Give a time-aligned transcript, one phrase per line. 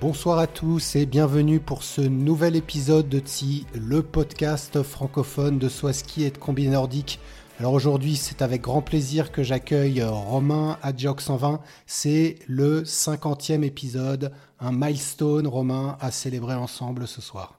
[0.00, 5.68] Bonsoir à tous et bienvenue pour ce nouvel épisode de TSI, le podcast francophone de
[5.68, 7.18] Swaski et de Combiné Nordique.
[7.58, 11.60] Alors aujourd'hui, c'est avec grand plaisir que j'accueille Romain Adjoc 120.
[11.86, 14.30] C'est le 50e épisode,
[14.60, 17.58] un milestone, Romain, à célébrer ensemble ce soir.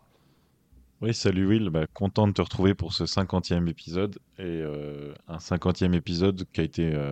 [1.01, 5.39] Oui, salut Will, bah, content de te retrouver pour ce 50e épisode et euh, un
[5.39, 7.11] 50e épisode qui a été euh,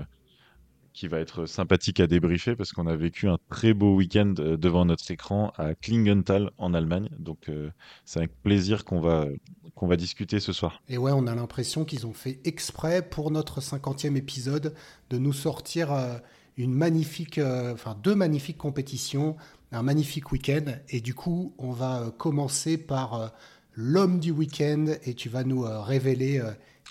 [0.98, 4.58] qui va être sympathique à débriefer parce qu'on a vécu un très beau week-end euh,
[4.58, 7.10] devant notre écran à Klingenthal en Allemagne.
[7.20, 7.70] Donc euh,
[8.04, 9.28] c'est avec plaisir qu'on va,
[9.76, 10.82] qu'on va discuter ce soir.
[10.90, 14.74] Et ouais, on a l'impression qu'ils ont fait exprès pour notre 50e épisode
[15.12, 16.18] de nous sortir euh,
[16.58, 19.38] une magnifique, enfin deux magnifiques compétitions,
[19.72, 20.66] un magnifique week-end.
[20.90, 23.32] Et du coup, on va commencer par
[23.74, 26.42] l'homme du week-end et tu vas nous révéler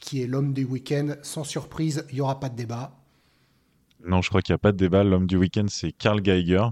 [0.00, 1.16] qui est l'homme du week-end.
[1.22, 2.96] Sans surprise, il n'y aura pas de débat.
[4.06, 5.04] Non, je crois qu'il n'y a pas de débat.
[5.04, 6.62] L'homme du week-end, c'est Karl Geiger.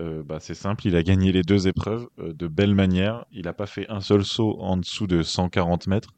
[0.00, 3.24] Euh, bah, c'est simple, il a gagné les deux épreuves euh, de belle manière.
[3.30, 6.14] Il n'a pas fait un seul saut en dessous de 140 mètres.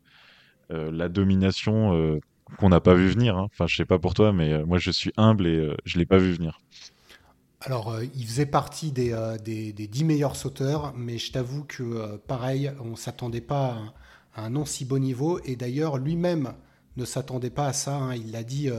[0.70, 2.20] Euh, la domination
[2.58, 3.36] qu'on n'a pas vu venir.
[3.36, 3.48] Hein.
[3.52, 6.18] Enfin, je sais pas pour toi, mais moi je suis humble et je l'ai pas
[6.18, 6.60] vu venir.
[7.60, 12.94] Alors, il faisait partie des, des, 10 meilleurs sauteurs, mais je t'avoue que pareil, on
[12.94, 13.78] s'attendait pas
[14.34, 15.40] à un, non si beau niveau.
[15.44, 16.54] Et d'ailleurs, lui-même
[16.96, 17.96] ne s'attendait pas à ça.
[17.96, 18.14] Hein.
[18.14, 18.70] Il l'a dit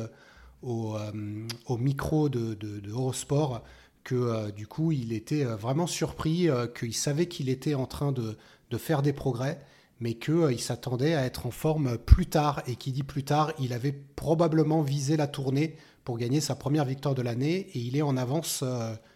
[0.66, 2.58] euh, au, micro de,
[2.89, 3.63] Eurosport
[4.03, 8.11] que euh, du coup il était euh, vraiment surpris, qu'il savait qu'il était en train
[8.11, 8.37] de,
[8.77, 9.59] faire des progrès,
[10.02, 12.61] mais qu'il s'attendait à être en forme plus tard.
[12.67, 16.83] Et qui dit plus tard, il avait probablement visé la tournée pour gagner sa première
[16.83, 18.65] victoire de l'année, et il est en avance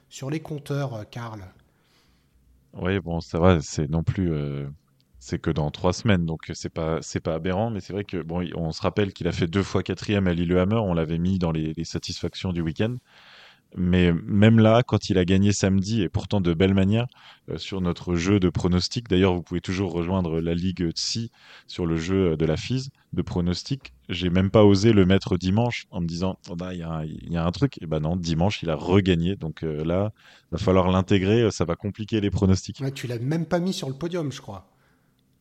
[0.08, 1.44] sur les compteurs, Karl.
[2.74, 4.32] Oui, bon, ça va, c'est non plus
[5.20, 8.22] c'est que dans trois semaines, donc c'est pas c'est pas aberrant, mais c'est vrai que
[8.22, 11.40] bon, on se rappelle qu'il a fait deux fois quatrième à Lillehammer, on l'avait mis
[11.40, 12.96] dans les, satisfactions du week-end.
[13.76, 17.06] Mais même là, quand il a gagné samedi, et pourtant de belle manière,
[17.52, 21.30] euh, sur notre jeu de pronostic, d'ailleurs vous pouvez toujours rejoindre la Ligue TSI
[21.68, 25.86] sur le jeu de la FISE de pronostic, j'ai même pas osé le mettre dimanche
[25.92, 28.72] en me disant, oh bah, il y, a un truc, et ben non, dimanche il
[28.72, 30.14] a regagné, donc euh, là,
[30.52, 32.82] va falloir l'intégrer, ça va compliquer les pronostics.
[32.96, 34.68] tu l'as même pas mis sur le podium, je crois.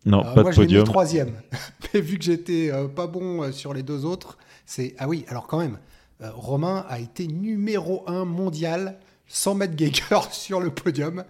[0.04, 0.82] Non, euh, pas moi, de podium.
[0.82, 1.40] Mis troisième.
[1.94, 5.24] Mais vu que j'étais euh, pas bon euh, sur les deux autres, c'est ah oui.
[5.28, 5.78] Alors quand même,
[6.20, 11.24] Romain a été numéro un mondial sans mettre Geiger sur le podium.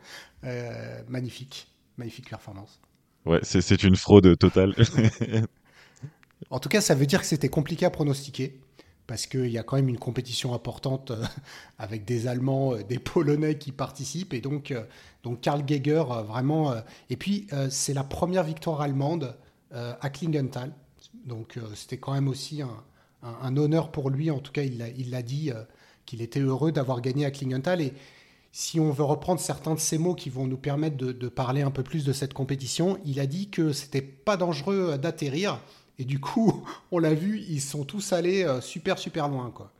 [1.08, 2.80] magnifique, magnifique performance.
[3.26, 4.74] Ouais, c'est une fraude totale.
[6.50, 8.58] en tout cas, ça veut dire que c'était compliqué à pronostiquer
[9.08, 11.24] parce qu'il y a quand même une compétition importante euh,
[11.78, 14.84] avec des Allemands, euh, des Polonais qui participent, et donc, euh,
[15.24, 16.74] donc Karl Geiger, vraiment.
[17.10, 19.36] et puis, c'est la première victoire allemande
[19.72, 20.72] à Klingenthal,
[21.24, 25.50] donc c'était quand même aussi un, honneur pour lui, en tout cas, il l'a dit,
[26.06, 27.92] qu'il était heureux d'avoir gagné à Klingenthal, et
[28.52, 31.62] si on veut reprendre certains de ces mots qui vont nous permettre de, de parler
[31.62, 35.60] un peu plus de cette compétition, il a dit que c'était pas dangereux d'atterrir,
[35.98, 39.50] et du coup, on l'a vu, ils sont tous allés euh, super, super loin.
[39.50, 39.72] quoi.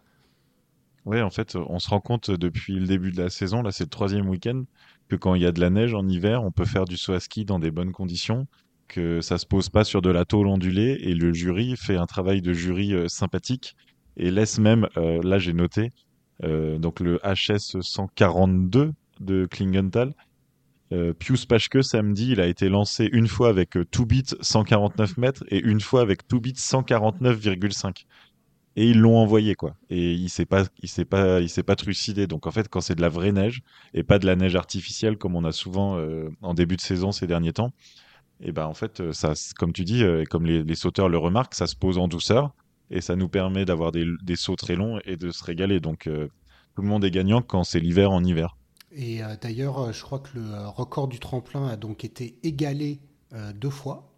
[1.07, 3.85] Oui, en fait, on se rend compte depuis le début de la saison, là c'est
[3.85, 4.65] le troisième week-end,
[5.09, 7.15] que quand il y a de la neige en hiver, on peut faire du saut
[7.15, 8.47] à ski dans des bonnes conditions,
[8.89, 12.07] que ça se pose pas sur de la tôle ondulée, et le jury fait un
[12.07, 13.75] travail de jury euh, sympathique,
[14.19, 15.93] et laisse même, euh, là j'ai noté,
[16.41, 20.15] donc le HS 142 de Klingenthal,
[20.93, 25.19] euh, Pius Paschke, samedi, il a été lancé une fois avec euh, 2 bits 149
[25.19, 28.05] mètres et une fois avec 2 bits 149,5.
[28.77, 29.75] Et ils l'ont envoyé, quoi.
[29.91, 32.27] Et il s'est pas, il s'est pas, il s'est pas trucidé.
[32.27, 33.63] Donc, en fait, quand c'est de la vraie neige
[33.93, 37.13] et pas de la neige artificielle comme on a souvent euh, en début de saison
[37.13, 37.73] ces derniers temps,
[38.41, 41.55] et ben, en fait, euh, ça, comme tu dis, et comme les, sauteurs le remarquent,
[41.55, 42.55] ça se pose en douceur
[42.91, 45.81] et ça nous permet d'avoir des sauts très longs et de se régaler.
[45.81, 46.09] Donc,
[46.75, 48.57] tout le monde est gagnant quand c'est l'hiver en hiver.
[48.93, 52.39] Et euh, d'ailleurs, euh, je crois que le euh, record du tremplin a donc été
[52.43, 53.01] égalé
[53.55, 54.11] deux fois.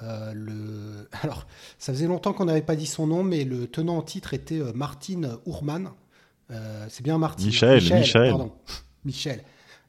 [0.00, 1.06] le...
[1.22, 1.46] Alors,
[1.78, 4.60] ça faisait longtemps qu'on n'avait pas dit son nom, mais le tenant en titre était
[4.74, 5.90] Martin Ourman.
[6.88, 7.44] c'est bien Martin.
[7.44, 8.30] Michel, Michel.
[8.30, 8.52] Pardon,
[9.04, 9.44] Michel.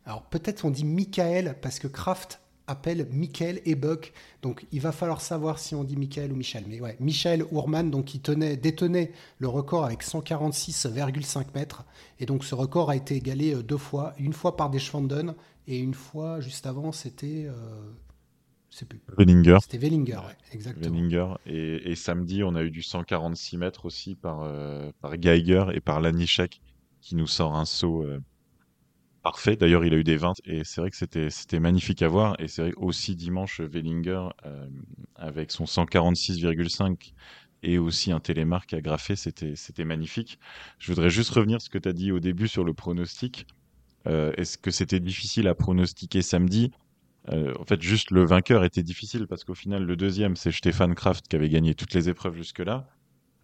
[0.06, 4.14] Alors peut-être on dit Michael parce que Kraft appelle Michael Ebuck.
[4.42, 6.64] Donc il va falloir savoir si on dit Michael ou Michel.
[6.68, 11.84] Mais ouais, Michel Ourman, donc qui tenait, détenait le record avec 146,5 mètres.
[12.20, 15.36] Et donc ce record a été égalé euh, deux fois, une fois par Deschwanden
[15.68, 17.46] et une fois juste avant c'était...
[17.48, 17.54] Euh,
[18.90, 19.00] plus.
[19.18, 19.60] Wellinger.
[19.62, 20.94] C'était Wellinger, ouais, exactement.
[20.94, 21.36] Wellinger.
[21.46, 26.02] Et, samedi, on a eu du 146 mètres aussi par, euh, par Geiger et par
[26.02, 26.60] Lanichek
[27.00, 28.06] qui nous sort un saut
[29.26, 29.56] parfait.
[29.56, 32.36] D'ailleurs, il a eu des 20 et c'est vrai que c'était magnifique à voir.
[32.40, 34.68] Et c'est vrai aussi dimanche, Wellinger euh,
[35.16, 37.14] avec son 146,5
[37.64, 40.40] et aussi un télémarque à graffer, c'était c'était magnifique.
[40.78, 43.48] Je voudrais juste revenir sur ce que tu as dit au début sur le pronostic.
[44.08, 46.72] Euh, est-ce que c'était difficile à pronostiquer samedi?
[47.32, 50.96] Euh, En fait, juste le vainqueur était difficile parce qu'au final, le deuxième, c'est Stéphane
[50.96, 52.88] Kraft qui avait gagné toutes les épreuves jusque-là.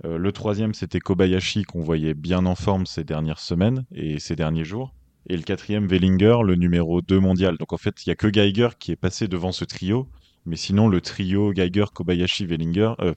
[0.04, 4.66] le troisième, c'était Kobayashi qu'on voyait bien en forme ces dernières semaines et ces derniers
[4.66, 4.94] jours
[5.28, 7.58] et le quatrième Wellinger, le numéro 2 mondial.
[7.58, 10.08] Donc en fait, il n'y a que Geiger qui est passé devant ce trio,
[10.46, 13.14] mais sinon le trio Geiger, Kobayashi, Wellinger, euh,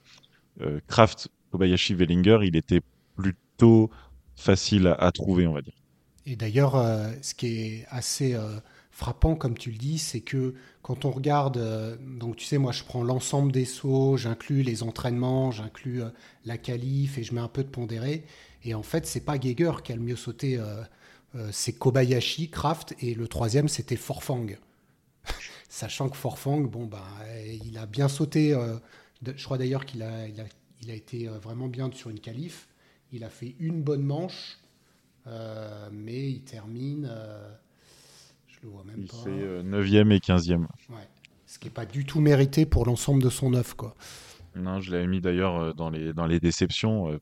[0.61, 2.81] euh, Kraft, Kobayashi, Wellinger, il était
[3.15, 3.89] plutôt
[4.35, 5.73] facile à, trouver, on va dire.
[6.25, 8.37] Et d'ailleurs, euh, ce qui est assez
[8.91, 12.83] frappant, comme tu le dis, c'est que quand on regarde, donc tu sais, moi je
[12.83, 16.01] prends l'ensemble des sauts, j'inclus les entraînements, j'inclus
[16.45, 18.23] la qualif et je mets un peu de pondéré.
[18.65, 20.81] Et en fait, c'est pas Geiger qui a le mieux sauté euh,
[21.51, 24.47] c'est Kobayashi, Kraft, et le troisième, c'était Forfang.
[25.69, 27.03] Sachant que Forfang, bon, bah,
[27.63, 28.53] il a bien sauté.
[28.53, 28.77] Euh,
[29.23, 32.67] je crois d'ailleurs qu'il a, il a, été euh, vraiment bien sur une qualif.
[33.11, 34.57] Il a fait une bonne manche,
[35.91, 37.09] mais il termine.
[38.47, 39.17] je le vois même il pas.
[39.25, 40.65] Il fait 9e et 15e.
[40.89, 41.07] Ouais.
[41.45, 43.73] Ce qui n'est pas du tout mérité pour l'ensemble de son œuf.
[43.73, 43.95] Quoi.
[44.55, 47.19] Non, je l'avais mis d'ailleurs dans les, dans les déceptions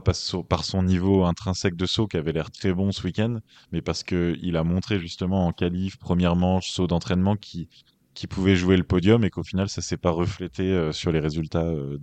[0.00, 0.12] pas
[0.48, 3.38] par son niveau intrinsèque de saut qui avait l'air très bon ce week-end,
[3.72, 7.68] mais parce qu'il a montré justement en qualif, première manche, saut d'entraînement qui,
[8.14, 11.20] qui pouvait jouer le podium et qu'au final ça s'est pas reflété euh, sur les
[11.20, 11.98] résultats euh,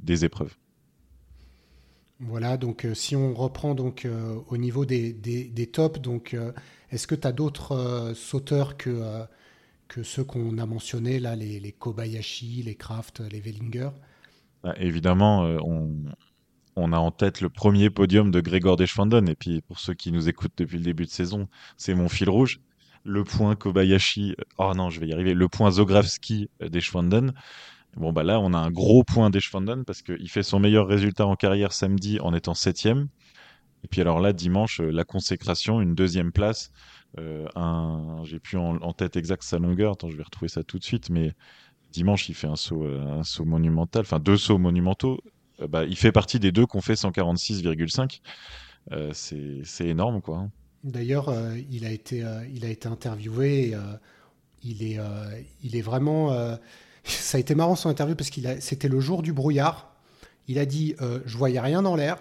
[0.00, 0.54] des épreuves.
[2.20, 4.08] Voilà, donc euh, si on reprend donc
[4.48, 6.36] au niveau des, des, tops, donc
[6.90, 9.26] est-ce que tu as d'autres sauteurs que,
[9.88, 13.90] que ceux qu'on a mentionnés là, les, les, Kobayashi, les Kraft, les Wellinger?
[14.62, 15.92] Bah, Évidemment, on,
[16.76, 19.28] on a en tête le premier podium de Grégor Deschwanden.
[19.28, 22.28] Et puis, pour ceux qui nous écoutent depuis le début de saison, c'est mon fil
[22.28, 22.60] rouge.
[23.02, 27.32] Le point Kobayashi, euh, oh non, je vais y arriver, le point Zografski euh, Deschwanden.
[27.96, 31.26] Bon, bah là, on a un gros point Deschwanden parce qu'il fait son meilleur résultat
[31.26, 33.08] en carrière samedi en étant septième.
[33.84, 36.70] Et puis alors là, dimanche, euh, la consécration, une deuxième place.
[37.16, 39.92] J'ai plus en, tête exact sa longueur.
[39.92, 41.08] Attends, je vais retrouver ça tout de suite.
[41.08, 41.32] Mais
[41.90, 45.22] dimanche, il fait un saut, un saut monumental, enfin deux sauts monumentaux.
[45.60, 48.20] Euh, bah, il fait partie des deux qu'on fait 146,5.
[48.92, 50.48] Euh, c'est énorme, quoi.
[50.84, 52.24] D'ailleurs, euh, il, a été,
[52.54, 53.76] il a été interviewé.
[54.62, 54.98] il, est,
[55.62, 56.30] il est vraiment.
[57.04, 59.92] ça a été marrant son interview parce qu'il c'était le jour du brouillard.
[60.48, 62.18] Il a dit Je voyais rien dans l'air.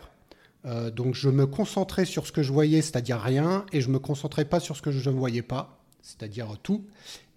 [0.94, 4.46] donc je me concentrais sur ce que je voyais, c'est-à-dire rien, et je me concentrais
[4.46, 6.86] pas sur ce que je ne voyais pas, c'est-à-dire tout.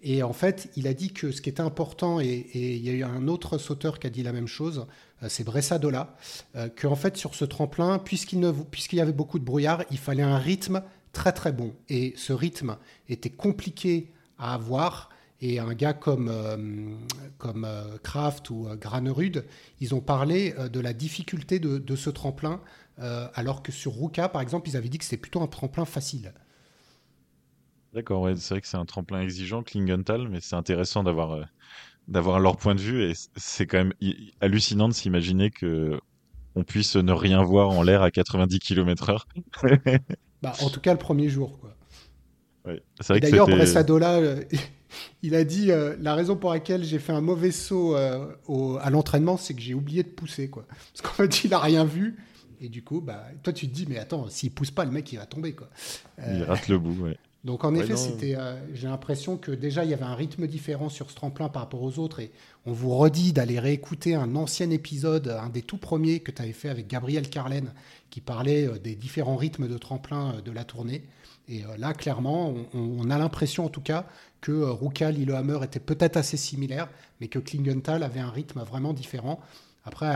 [0.01, 2.93] Et en fait, il a dit que ce qui était important, et, il y a
[2.93, 4.87] eu un autre sauteur qui a dit la même chose,
[5.27, 6.15] c'est Bressadola,
[6.55, 8.39] euh, qu'en fait sur ce tremplin, puisqu'il
[8.93, 10.81] y avait beaucoup de brouillard, il fallait un rythme
[11.11, 11.73] très très bon.
[11.89, 12.77] Et ce rythme
[13.07, 15.09] était compliqué à avoir.
[15.41, 16.57] Et un gars comme, euh,
[17.37, 17.67] comme
[18.03, 19.45] Kraft ou Granerud,
[19.79, 22.61] ils ont parlé de la difficulté de, ce tremplin,
[22.97, 26.33] alors que sur Ruka, par exemple, ils avaient dit que c'était plutôt un tremplin facile.
[27.93, 31.43] D'accord, c'est vrai que c'est un tremplin exigeant, Klingenthal, mais c'est intéressant d'avoir euh,
[32.09, 33.93] d'avoir leur point de vue et c'est quand même
[34.41, 35.99] hallucinant de s'imaginer que
[36.55, 39.21] on puisse ne rien voir en l'air à 90 km/h.
[40.41, 41.75] bah, en tout cas, le premier jour, quoi.
[42.65, 42.81] Ouais,
[43.19, 44.43] D'ailleurs, Bressadola, euh,
[45.21, 47.95] il a dit euh, la raison pour laquelle j'ai fait un mauvais saut
[48.47, 50.65] au, à l'entraînement, c'est que j'ai oublié de pousser, quoi.
[50.67, 52.17] Parce qu'en fait, il a rien vu.
[52.59, 55.09] Et du coup, bah, toi, tu te dis, mais attends, s'il pousse pas, le mec,
[55.13, 55.69] il va tomber, quoi.
[56.27, 57.17] Il rate le bout, ouais.
[57.45, 60.89] Donc en effet, c'était, euh, j'ai l'impression que déjà il y avait un rythme différent
[60.89, 62.31] sur ce tremplin par rapport aux autres et
[62.65, 66.51] on vous redit d'aller réécouter un ancien épisode, un des tout premiers que tu avais
[66.51, 67.71] fait avec Gabriel Carlen
[68.09, 71.05] qui parlait euh, des différents rythmes de tremplin euh, de la tournée.
[71.47, 74.05] Et là, clairement, on, a l'impression en tout cas
[74.39, 76.87] que Ruka, Lillehammer étaient peut-être assez similaires,
[77.19, 79.39] mais que Klingenthal avait un rythme vraiment différent.
[79.83, 80.15] Après,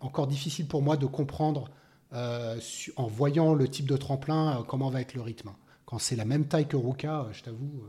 [0.00, 1.68] encore difficile pour moi de comprendre
[2.10, 5.50] en voyant le type de tremplin comment va être le rythme
[5.86, 7.84] quand c'est la même taille que Ruka, euh, je t'avoue.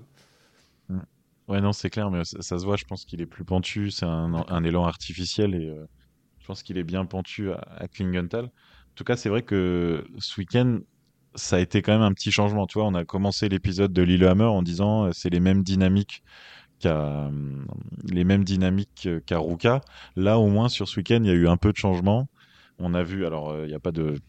[0.92, 0.94] Euh.
[0.94, 1.01] Mm.
[1.50, 2.77] Ouais, non, c'est clair, mais ça, se voit.
[2.77, 3.92] Je pense qu'il est plus pentu.
[3.92, 5.86] C'est un, élan artificiel et euh,
[6.39, 8.46] je pense qu'il est bien pentu à, Klingenthal.
[8.46, 10.80] En tout cas, c'est vrai que ce week-end,
[11.36, 12.68] ça a été quand même un petit changement.
[12.68, 16.24] Tu vois, on a commencé l'épisode de Lillehammer en disant c'est les mêmes dynamiques
[16.84, 19.82] les mêmes dynamiques qu'à Ruka.
[20.16, 22.27] Là, au moins, sur ce week-end, il y a eu un peu de changement.
[22.77, 24.20] On a vu, alors, il n'y a pas de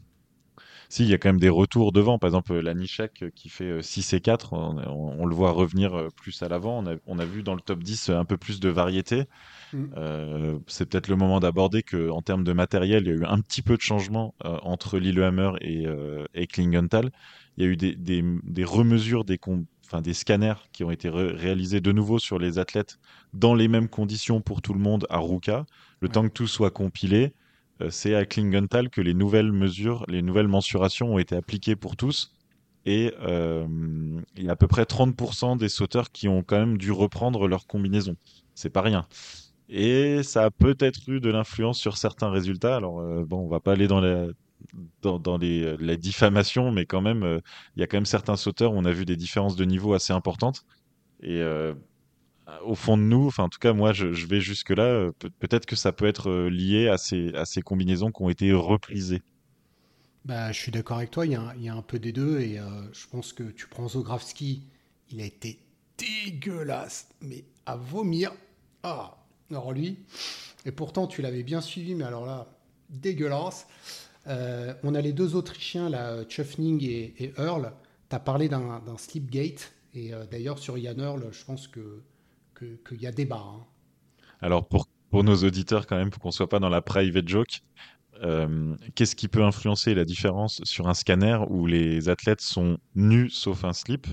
[0.88, 2.18] si, il y a quand même des retours devant.
[2.18, 6.48] Par exemple, la Nishek qui fait 6 et 4, on, le voit revenir plus à
[6.48, 6.82] l'avant.
[7.06, 9.24] On a, vu dans le top 10 un peu plus de variété.
[9.72, 9.84] Mm.
[9.96, 13.40] Euh, c'est peut-être le moment d'aborder qu'en termes de matériel, il y a eu un
[13.40, 17.10] petit peu de changement euh, entre Lillehammer et, euh, et Klingenthal.
[17.56, 19.38] Il y a eu des, des, remesures des,
[19.84, 22.98] enfin, des scanners qui ont été réalisés de nouveau sur les athlètes
[23.34, 25.66] dans les mêmes conditions pour tout le monde à Ruka.
[26.00, 27.30] Le temps que tout soit compilé, euh,
[27.90, 32.34] c'est à Klingenthal que les nouvelles mesures, les nouvelles mensurations ont été appliquées pour tous.
[32.86, 33.66] Et euh,
[34.36, 37.46] il y a à peu près 30% des sauteurs qui ont quand même dû reprendre
[37.46, 38.16] leur combinaison.
[38.54, 39.06] C'est pas rien.
[39.68, 42.76] Et ça a peut-être eu de l'influence sur certains résultats.
[42.76, 44.26] Alors, euh, bon, on va pas aller dans la,
[45.02, 47.40] dans, les, la diffamation, mais quand même,
[47.76, 49.92] il y a quand même certains sauteurs où on a vu des différences de niveau
[49.92, 50.64] assez importantes.
[51.20, 51.42] Et
[52.64, 55.66] au fond de nous, enfin en tout cas moi je, vais jusque là, euh, peut-être
[55.66, 59.22] que ça peut être euh, lié à ces, à ces combinaisons qui ont été reprisées.
[60.24, 62.64] Bah, je suis d'accord avec toi, il y, a un, peu des deux et euh,
[62.92, 64.62] je pense que tu prends Zografski,
[65.10, 65.58] il a été
[65.96, 68.32] dégueulasse, mais à vomir.
[68.82, 69.16] Ah,
[69.50, 69.98] alors lui,
[70.66, 72.46] et pourtant tu l'avais bien suivi, mais alors là,
[72.90, 73.66] dégueulasse.
[74.26, 77.72] on a les deux Autrichiens, là, Chuffning et, et Earl.
[78.10, 82.02] Tu as parlé d'un slipgate, et d'ailleurs sur Ian Earl, je pense que
[82.58, 83.42] qu'il y a débat.
[83.44, 83.64] Hein.
[84.40, 87.62] Alors pour, pour nos auditeurs quand même, pour qu'on soit pas dans la private joke,
[88.22, 93.30] euh, qu'est-ce qui peut influencer la différence sur un scanner où les athlètes sont nus
[93.30, 94.06] sauf un slip?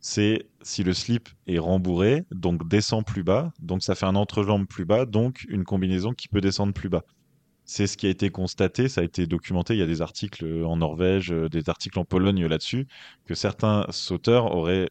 [0.00, 4.66] C'est si le slip est rembourré, donc descend plus bas, donc ça fait un entrejambe
[4.66, 7.04] plus bas, donc une combinaison qui peut descendre plus bas.
[7.64, 9.74] C'est ce qui a été constaté, ça a été documenté.
[9.74, 12.88] Il y a des articles en Norvège, des articles en Pologne là-dessus,
[13.26, 14.88] que certains sauteurs auraient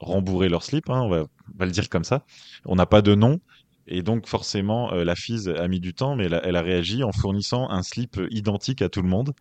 [0.00, 1.26] rembourré leur slip, hein, on, va,
[1.60, 2.24] le dire comme ça.
[2.64, 3.40] On n'a pas de nom.
[3.86, 7.12] Et donc forcément, euh, la FISE a mis du temps, mais elle a, réagi en
[7.12, 9.34] fournissant un slip identique à tout le monde,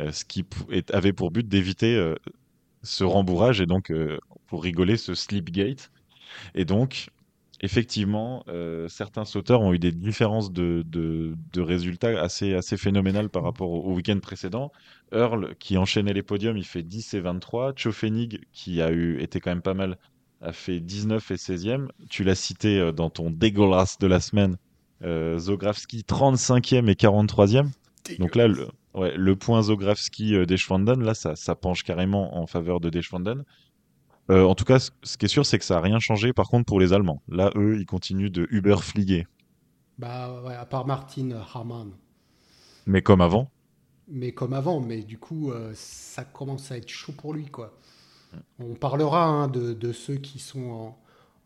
[0.00, 0.44] euh, ce qui
[0.92, 2.16] avait pour but d'éviter euh,
[2.82, 3.92] ce rembourrage et donc,
[4.46, 5.90] pour rigoler, ce slipgate.
[6.54, 7.10] Et donc,
[7.60, 8.44] effectivement,
[8.88, 10.84] certains sauteurs ont eu des différences de,
[11.56, 14.72] résultats assez, assez phénoménales par rapport au, week-end précédent.
[15.12, 17.74] Earl, qui enchaînait les podiums, il fait 10 et 23.
[17.76, 19.98] Chofenig, qui a eu, été quand même pas mal,
[20.40, 21.88] a fait 19 et 16e.
[22.08, 24.56] Tu l'as cité euh, dans ton dégueulasse de la semaine.
[25.02, 27.68] Euh, Zografski, 35e et 43e.
[28.18, 32.46] Donc là, le, ouais, le point Zografski euh, Deschwanden, là, ça, ça penche carrément en
[32.46, 33.44] faveur de Deschwanden.
[34.30, 36.48] Euh, en tout cas, ce qui est sûr, c'est que ça n'a rien changé par
[36.48, 37.22] contre pour les Allemands.
[37.28, 39.26] Là, eux, ils continuent de Uberflieger.
[39.98, 41.90] Bah ouais, à part Martin Harman.
[42.86, 43.50] Mais comme avant
[44.08, 44.80] mais comme avant.
[44.80, 47.76] Mais du coup, euh, ça commence à être chaud pour lui, quoi.
[48.60, 50.94] On parlera hein, de, ceux qui sont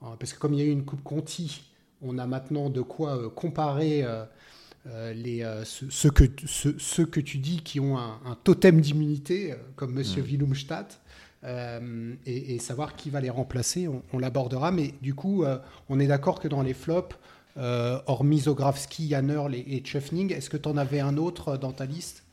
[0.01, 1.71] en, Parce que comme il y a eu une Coupe Conti,
[2.03, 4.05] on a maintenant de quoi euh, comparer
[5.15, 11.01] les, ceux, que, ceux, que tu dis qui ont un, totem d'immunité, comme Monsieur Willumstadt.
[11.43, 14.73] Et, savoir qui va les remplacer, on, l'abordera.
[14.73, 15.45] Mais du coup,
[15.89, 17.17] on est d'accord que dans les flops,
[17.57, 22.25] hormis Zografski, Janner et, et est-ce que tu en avais un autre dans ta liste?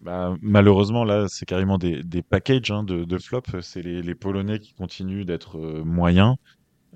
[0.00, 3.42] Bah, malheureusement, là, c'est carrément des, packages hein, de, de flop.
[3.60, 6.36] C'est les, Polonais qui continuent d'être euh, moyens.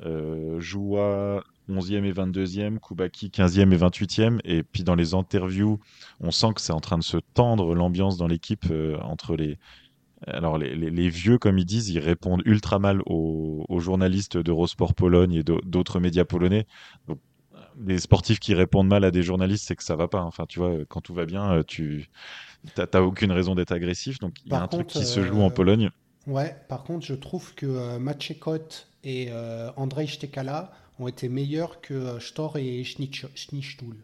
[0.04, 4.40] Euh, Joua 11e et 22e, Kubaki 15e et 28e.
[4.44, 5.80] Et puis dans les interviews,
[6.20, 9.58] on sent que c'est en train de se tendre l'ambiance dans l'équipe euh, entre les.
[10.26, 14.36] Alors les, les, les, vieux, comme ils disent, ils répondent ultra mal aux, aux journalistes
[14.36, 16.66] d'Eurosport Pologne et d'autres médias polonais.
[17.08, 17.18] Donc,
[17.76, 20.22] des sportifs qui répondent mal à des journalistes, c'est que ça va pas.
[20.22, 22.10] Enfin, tu vois, quand tout va bien, tu
[22.74, 25.48] T'as aucune raison d'être agressif, donc il y a un truc qui se joue en
[25.48, 25.90] euh, Pologne.
[26.28, 28.68] Ouais, par contre, je trouve que euh, Maciekot
[29.02, 33.96] et euh, Andrzej Stekala ont été meilleurs que euh, Stor et Schnichtol.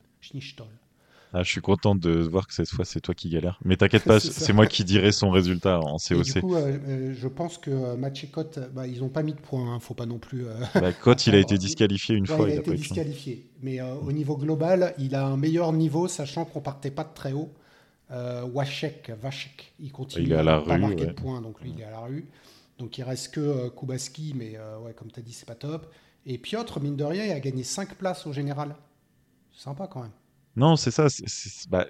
[1.32, 3.58] Ah, je suis content de voir que cette fois c'est toi qui galères.
[3.64, 6.22] Mais t'inquiète pas, c'est moi qui dirai son résultat en COC.
[6.22, 9.94] du coup, je pense que Maciekot, bah, ils n'ont pas mis de points, hein, faut
[9.94, 10.44] pas non plus.
[10.74, 12.48] Bah, Cote, il a été disqualifié une fois.
[12.48, 13.46] Il, a, été disqualifié.
[13.62, 17.32] Mais au niveau global, il a un meilleur niveau, sachant qu'on partait pas de très
[17.32, 17.52] haut.
[18.10, 21.60] Euh, Wachek, Vachek, il continue il est à la pas rue, marquer de points, donc
[21.60, 22.26] lui il est à la rue.
[22.78, 25.54] Donc il reste que euh, Kubaski, mais euh, ouais, comme tu as dit, c'est pas
[25.54, 25.92] top.
[26.24, 28.74] Et Piotr, mine de rien, il a gagné 5 places au général.
[29.52, 30.12] C'est sympa quand même.
[30.58, 31.06] Non, c'est ça.
[31.70, 31.86] bah,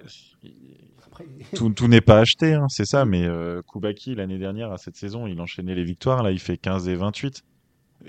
[1.53, 3.05] tout, n'est pas acheté, hein, c'est ça.
[3.05, 6.23] Mais euh, Kubaki, l'année dernière, à cette saison, il enchaînait les victoires.
[6.23, 7.43] Là, il fait 15 et 28.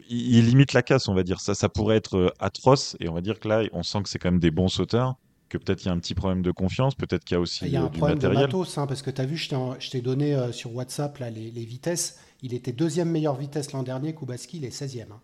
[0.08, 1.40] Il, il limite la casse, on va dire.
[1.40, 2.96] Ça, ça pourrait être euh, atroce.
[3.00, 5.16] Et on va dire que là, on sent que c'est quand même des bons sauteurs
[5.50, 7.66] que peut-être il y a un petit problème de confiance, peut-être qu'il y a aussi
[7.66, 8.38] il y a un euh, du problème matériel.
[8.38, 11.28] de matos, hein, parce que tu as vu, je t'ai donné euh, sur WhatsApp là,
[11.28, 12.18] les, vitesses.
[12.42, 15.02] Il était deuxième meilleure vitesse l'an dernier, Kubaski, il est 16e.
[15.10, 15.20] Hein.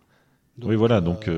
[0.63, 1.31] oui, voilà, donc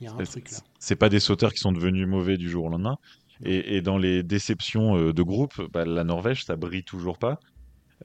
[0.00, 0.58] il y a un truc là.
[0.78, 2.96] c'est pas des sauteurs qui sont devenus mauvais du jour au lendemain.
[3.44, 7.40] Et, et dans les déceptions euh, de groupe, bah, la Norvège, ça brille toujours pas.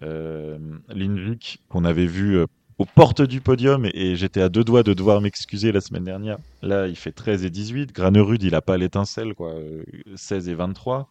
[0.04, 0.58] Euh,
[0.90, 2.46] Lindvik, qu'on avait vu euh,
[2.78, 6.38] aux portes du podium, et, j'étais à deux doigts de devoir m'excuser la semaine dernière.
[6.62, 7.94] Là, il fait 13 et 18.
[7.94, 9.54] Granerud, il a pas l'étincelle, quoi.
[9.54, 9.84] euh,
[10.16, 11.10] 16 et 23.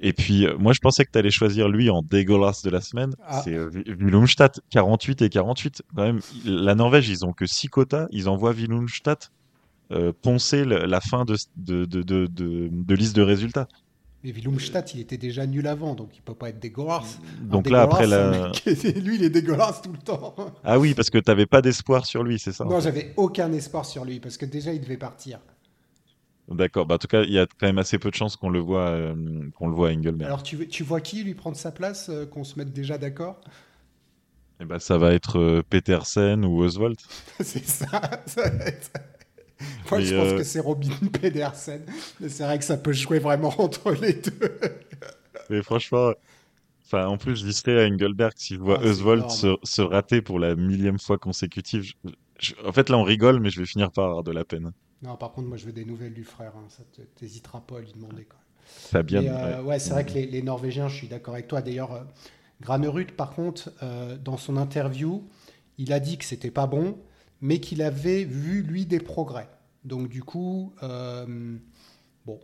[0.00, 2.80] Et puis, euh, moi, je pensais que tu allais choisir lui en dégueulasse de la
[2.80, 3.14] semaine.
[3.26, 3.42] Ah.
[3.44, 5.82] C'est euh, Vi- Willumstad, 48 et 48.
[5.94, 8.06] Quand même, la Norvège, ils ont que 6 quotas.
[8.10, 9.18] Ils envoient Willumstad
[9.90, 13.68] euh, poncer la fin de, de, de, de, liste de résultats.
[14.24, 17.20] Mais Willumstad, il était déjà nul avant, donc il peut pas être dégueulasse.
[17.40, 18.48] Un Donc là, après la.
[18.48, 18.64] mec
[18.96, 20.34] Lui, il est dégueulasse tout le temps.
[20.64, 23.84] Ah oui, parce que t'avais pas d'espoir sur lui, c'est ça Non, j'avais aucun espoir
[23.84, 25.38] sur lui, parce que déjà, il devait partir.
[26.48, 26.86] D'accord.
[26.86, 28.58] Bah, en tout cas, il y a quand même assez peu de chances qu'on le
[28.58, 29.14] voit, euh,
[29.56, 30.26] qu'on le voit à Engelberg.
[30.26, 33.40] Alors, tu, vois qui lui prendre sa place, euh, qu'on se mette déjà d'accord?
[34.60, 36.96] Et bah, ça va être euh, Petersen ou Oswald.
[37.40, 38.22] C'est ça.
[38.26, 38.90] ça va être-
[39.90, 40.88] Moi, Mais, je pense euh, que c'est Robin
[41.20, 41.82] Pedersen.
[42.20, 44.58] Mais c'est vrai que ça peut jouer vraiment entre les deux.
[45.50, 46.12] Mais franchement,
[46.86, 50.38] enfin, en plus, je serais à Engelberg si je vois Ah, Oswald se, rater pour
[50.40, 51.84] la millième fois consécutive.
[51.84, 51.94] je-
[52.40, 54.72] je- en fait, là, on rigole, mais je vais finir par avoir de la peine.
[55.02, 56.52] Non, par contre, moi, je veux des nouvelles du frère.
[56.56, 56.66] hein.
[56.68, 58.24] Ça te- t'hésiteras pas à lui demander.
[58.24, 58.44] Quand même.
[58.64, 59.62] Fabien, euh, ouais.
[59.62, 61.62] ouais, c'est vrai que les, les Norvégiens, je suis d'accord avec toi.
[61.62, 62.04] D'ailleurs, euh,
[62.60, 65.28] Granerud, par contre, euh, dans son interview,
[65.78, 66.98] il a dit que c'était pas bon,
[67.40, 69.48] mais qu'il avait vu lui des progrès.
[69.84, 71.56] Donc du coup, euh,
[72.26, 72.40] bon,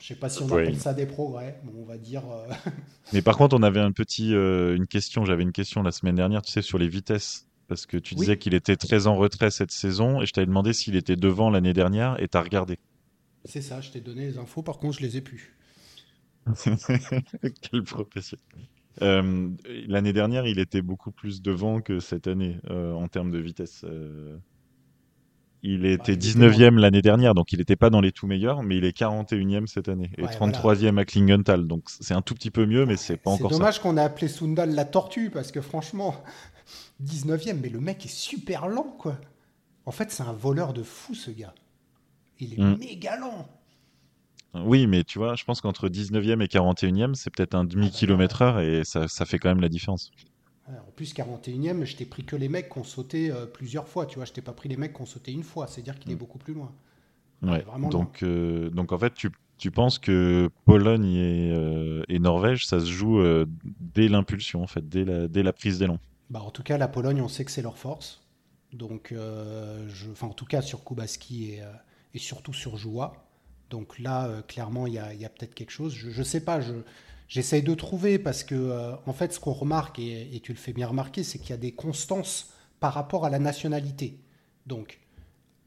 [0.00, 0.62] je sais pas si on Oui.
[0.62, 1.60] appelle ça des progrès.
[1.64, 2.22] Bon, on va dire.
[2.30, 2.46] euh,
[3.12, 5.24] Mais par contre, on avait un petit, euh, une question.
[5.24, 7.46] J'avais une question la semaine dernière, tu sais, sur les vitesses.
[7.68, 8.20] Parce que tu Oui.
[8.20, 11.48] disais qu'il était très en retrait cette saison et je t'avais demandé s'il était devant
[11.48, 12.78] l'année dernière et t'as regardé.
[13.46, 13.80] c'est ça.
[13.80, 14.62] Je t'ai donné les infos.
[14.62, 15.56] Par contre, je les ai plus.
[17.62, 18.44] Quel professionnel.
[19.00, 19.48] Euh,
[19.88, 23.84] l'année dernière, il était beaucoup plus devant que cette année euh, en termes de vitesse.
[23.84, 24.36] Euh,
[25.62, 28.62] il était il était 19e l'année dernière, donc il n'était pas dans les tout meilleurs,
[28.64, 31.66] mais il est 41e cette année et Ouais, 33e à Klingenthal.
[31.68, 33.58] Donc c'est un tout petit peu mieux, mais c'est pas C'est encore ça.
[33.58, 36.16] dommage qu'on ait appelé Sundal la tortue parce que franchement,
[37.04, 39.18] 19e, mais le mec est super lent, quoi.
[39.86, 41.54] En fait, c'est un voleur de fou, ce gars.
[42.40, 42.76] Il est Mm.
[42.78, 43.48] méga lent.
[44.54, 48.60] Oui, mais tu vois, je pense qu'entre 19e et 41e, c'est peut-être un demi-kilomètre heure
[48.60, 50.10] et ça, ça fait quand même la différence.
[50.68, 54.06] En plus, 41e, je t'ai pris que les mecs qui ont sauté euh, plusieurs fois,
[54.06, 54.24] tu vois.
[54.24, 55.66] Je t'ai pas pris les mecs qui ont sauté une fois.
[55.66, 56.18] C'est-à-dire qu'il est Mm.
[56.18, 56.72] beaucoup plus loin.
[57.42, 57.66] Ouais.
[57.66, 62.66] vraiment Donc, euh, donc en fait, tu, tu penses que Pologne et, euh, et Norvège,
[62.66, 65.98] ça se joue euh, dès l'impulsion, en fait, dès la, dès la prise d'élan?
[66.30, 68.22] Bah, en tout cas, la Pologne, on sait que c'est leur force.
[68.72, 70.24] Donc, je...
[70.24, 71.62] en tout cas, sur Kubaski et,
[72.14, 73.12] et surtout sur Joua.
[73.72, 75.94] Donc là, euh, clairement, il y a, peut-être quelque chose.
[75.94, 76.74] Je ne sais pas, je,
[77.26, 80.74] j'essaye de trouver parce que, euh, en fait, ce qu'on remarque, et, tu le fais
[80.74, 84.18] bien remarquer, c'est qu'il y a des constances par rapport à la nationalité.
[84.66, 85.00] Donc,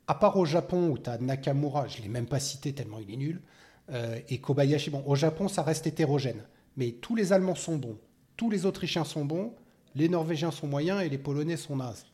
[0.05, 2.99] à part au Japon où tu as Nakamura, je ne l'ai même pas cité tellement
[2.99, 3.41] il est nul,
[3.89, 6.43] euh, et Kobayashi, bon, au Japon, ça reste hétérogène.
[6.77, 7.97] Mais tous les Allemands sont bons,
[8.37, 9.55] tous les Autrichiens sont bons,
[9.95, 12.05] les Norvégiens sont moyens et les Polonais sont nazes.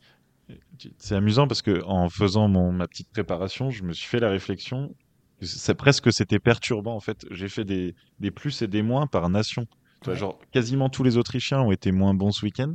[0.96, 4.94] C'est amusant parce que en faisant ma petite préparation, je me suis fait la réflexion.
[5.42, 7.26] C'est presque c'était perturbant en fait.
[7.30, 9.66] J'ai fait des, des plus et des moins par nation.
[10.00, 10.18] Tu vois, Ouais.
[10.20, 12.74] genre quasiment tous les Autrichiens ont été moins bons ce week-end.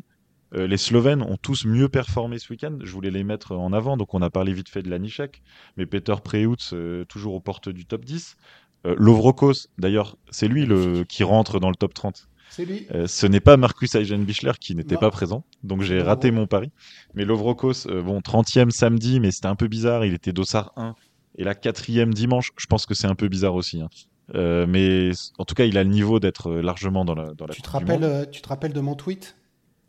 [0.55, 2.77] Euh, les Slovènes ont tous mieux performé ce week-end.
[2.81, 5.41] Je voulais les mettre en avant, donc on a parlé vite fait de Lanišek,
[5.75, 8.37] mais Peter Preutz euh, toujours aux portes du top 10.
[8.85, 12.29] Euh, Lovrokos, d'ailleurs, c'est lui le, qui rentre dans le top 30.
[12.49, 12.87] C'est lui.
[12.95, 16.71] Euh, ce n'est pas Marcus Eisenbichler qui n'était pas présent, donc j'ai raté mon pari.
[17.13, 20.95] Mais Lovrokos, bon, 30e samedi, mais c'était un peu bizarre, il était dossard 1.
[21.37, 23.81] Et la quatrième dimanche, je pense que c'est un peu bizarre aussi.
[23.81, 23.89] hein.
[24.35, 27.45] Euh, mais en tout cas, il a le niveau d'être euh, largement dans la, dans
[27.45, 29.35] la Tu te, rappelles, euh, tu te rappelles de mon tweet?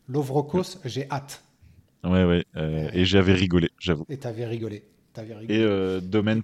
[0.07, 1.43] Lovrokos, j'ai hâte.
[2.03, 2.45] Ouais, ouais.
[2.55, 4.05] euh, et j'avais rigolé, j'avoue.
[4.09, 4.83] Et t'avais rigolé.
[5.49, 6.41] Et euh, Domaine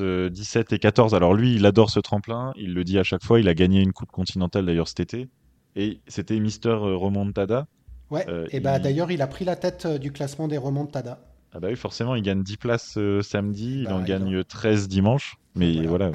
[0.00, 1.14] euh, 17 et 14.
[1.14, 3.38] Alors lui, il adore ce tremplin, il le dit à chaque fois.
[3.38, 5.28] Il a gagné une Coupe continentale d'ailleurs cet été.
[5.76, 7.66] Et c'était Mister Remontada.
[8.10, 11.18] ouais, et bah il- d'ailleurs, il a pris la tête du classement des remontadas.
[11.56, 14.88] Ah bah oui, forcément, il gagne 10 places euh, samedi, il Bah, en gagne 13
[14.88, 15.36] dimanche.
[15.54, 16.10] Mais Voilà.
[16.10, 16.12] voilà.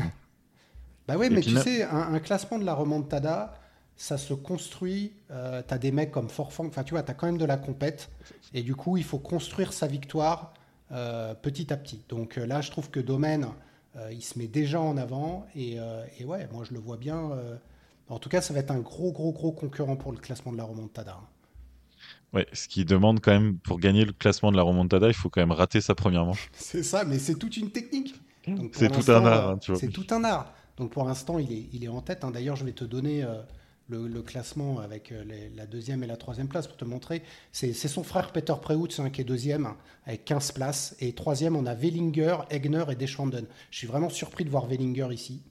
[1.08, 3.56] Bah oui, mais tu sais, un, un classement de la remontada,
[3.96, 5.14] ça se construit.
[5.32, 8.10] Euh, t'as des mecs comme Forfang, enfin tu vois, t'as quand même de la compète.
[8.54, 10.54] Et du coup, il faut construire sa victoire
[10.92, 12.02] euh, petit à petit.
[12.10, 13.48] Donc euh, là, je trouve que Domaine,
[13.96, 15.48] euh, il se met déjà en avant.
[15.56, 17.32] Et, euh, et ouais, moi, je le vois bien.
[17.32, 17.56] euh,
[18.10, 20.58] en tout cas, ça va être un gros, gros, gros concurrent pour le classement de
[20.58, 21.18] la remontada.
[21.20, 21.28] hein.
[22.34, 25.30] Ouais, ce qui demande quand même, pour gagner le classement de la remontada, il faut
[25.30, 26.50] quand même rater sa première manche.
[26.54, 28.16] C'est ça, mais c'est toute une technique.
[28.72, 29.80] C'est tout un art, hein, tu vois.
[29.80, 30.54] C'est tout un art.
[30.78, 32.24] Donc pour l'instant, il est, il est en tête.
[32.24, 32.32] hein.
[32.32, 33.42] D'ailleurs, je vais te donner euh,
[33.90, 35.24] le, classement avec euh,
[35.56, 37.22] la deuxième et la troisième place pour te montrer.
[37.52, 39.74] C'est son frère Peter Preutz hein, qui est deuxième
[40.06, 40.96] avec 15 places.
[41.00, 43.46] Et troisième, on a Wellinger, Egner et Deschwanden.
[43.70, 45.42] Je suis vraiment surpris de voir Wellinger ici.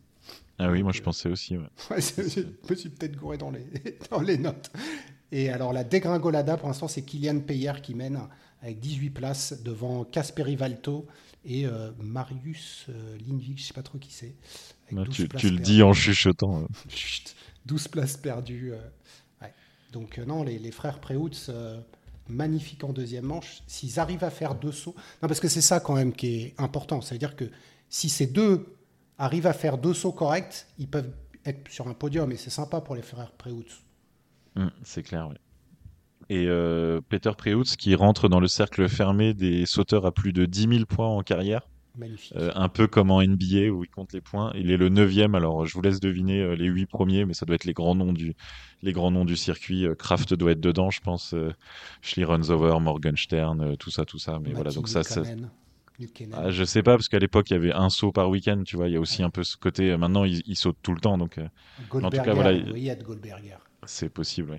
[0.58, 1.56] Ah oui, moi je pensais aussi.
[1.56, 1.66] Ouais.
[2.00, 3.64] je me suis peut-être gouré dans les,
[4.10, 4.70] dans les notes.
[5.32, 8.20] Et alors la dégringolada, pour l'instant, c'est Kylian Peyer qui mène
[8.62, 11.06] avec 18 places devant Kasperi Valto
[11.44, 14.34] et euh, Marius euh, Lindvik, je sais pas trop qui c'est.
[15.10, 16.66] Tu, tu le dis en chuchotant.
[17.66, 18.72] 12 places perdues.
[18.72, 19.46] Euh,
[19.92, 21.50] Donc non, les, les frères Preutz,
[22.28, 23.62] magnifiques en deuxième manche.
[23.66, 24.94] S'ils arrivent à faire deux sauts...
[25.22, 27.00] Non, parce que c'est ça quand même qui est important.
[27.00, 27.50] Ça veut dire que
[27.88, 28.66] si ces deux
[29.18, 31.12] arrivent à faire deux sauts corrects, ils peuvent
[31.44, 33.82] être sur un podium et c'est sympa pour les frères Preutz.
[34.56, 35.36] Hum, c'est clair, oui.
[36.30, 40.46] Et euh, Peter Preutz qui rentre dans le cercle fermé des sauteurs à plus de
[40.46, 41.62] 10 000 points en carrière.
[41.98, 42.32] Magnifique.
[42.36, 44.52] Euh, un peu comme en NBA où il compte les points.
[44.54, 47.46] Il est le neuvième, alors je vous laisse deviner euh, les huit premiers, mais ça
[47.46, 48.36] doit être les grands noms du,
[48.82, 49.86] les grands noms du circuit.
[49.98, 51.34] Kraft doit être dedans, je pense.
[52.00, 54.38] Schlierenzauer, Morgenstern, tout ça, tout ça.
[54.40, 55.22] Mais voilà, donc ça, ça...
[56.32, 58.76] Ah, je sais pas parce qu'à l'époque il y avait un saut par week-end, tu
[58.76, 58.86] vois.
[58.86, 59.96] Il y a aussi un peu ce côté.
[59.96, 61.40] Maintenant, il, il saute tout le temps, donc.
[61.92, 62.52] en tout cas, voilà.
[62.52, 62.70] Il
[63.86, 64.58] C'est possible, oui.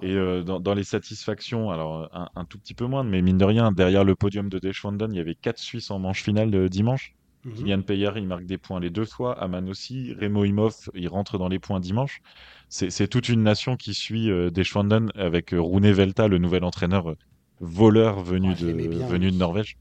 [0.00, 3.36] Et euh, dans, dans, les satisfactions, alors un, un, tout petit peu moins, mais mine
[3.36, 6.52] de rien, derrière le podium de Deschwanden, il y avait quatre Suisses en manche finale
[6.52, 7.16] de dimanche.
[7.44, 9.38] Mm Kylian Payer, il marque des points les deux fois.
[9.40, 10.14] Aman aussi.
[10.14, 12.20] Remo Imhoff, il rentre dans les points dimanche.
[12.68, 17.10] C'est toute une nation qui suit euh, Deschwanden avec euh, Rune Velta, le nouvel entraîneur
[17.10, 17.16] euh,
[17.60, 19.78] voleur venu, de, bien, venu de Norvège.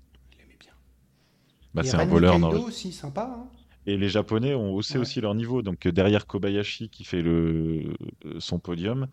[0.59, 0.71] Bien.
[1.73, 2.65] Bah, c'est un voleur norvégien.
[2.65, 3.29] aussi, sympa.
[3.33, 3.56] Hein
[3.87, 4.99] et les Japonais ont haussé ouais.
[4.99, 5.63] aussi leur niveau.
[5.63, 7.93] Donc derrière Kobayashi qui fait le,
[8.37, 9.07] son podium,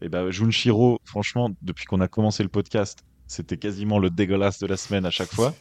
[0.00, 4.60] et eh ben Junshiro, franchement, depuis qu'on a commencé le podcast, c'était quasiment le dégueulasse
[4.60, 5.54] de la semaine à chaque fois,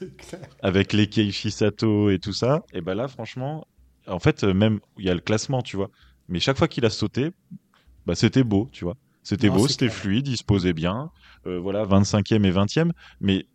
[0.62, 2.64] avec les Keiichi Sato et tout ça.
[2.72, 3.66] Et ben là, franchement,
[4.06, 5.90] en fait, même il y a le classement, tu vois.
[6.30, 7.32] Mais chaque fois qu'il a sauté,
[8.06, 8.96] bah c'était beau, tu vois.
[9.24, 11.12] C'était beau, c'était fluide, il se posait bien.
[11.48, 13.46] Euh, voilà, 25e et 20e, mais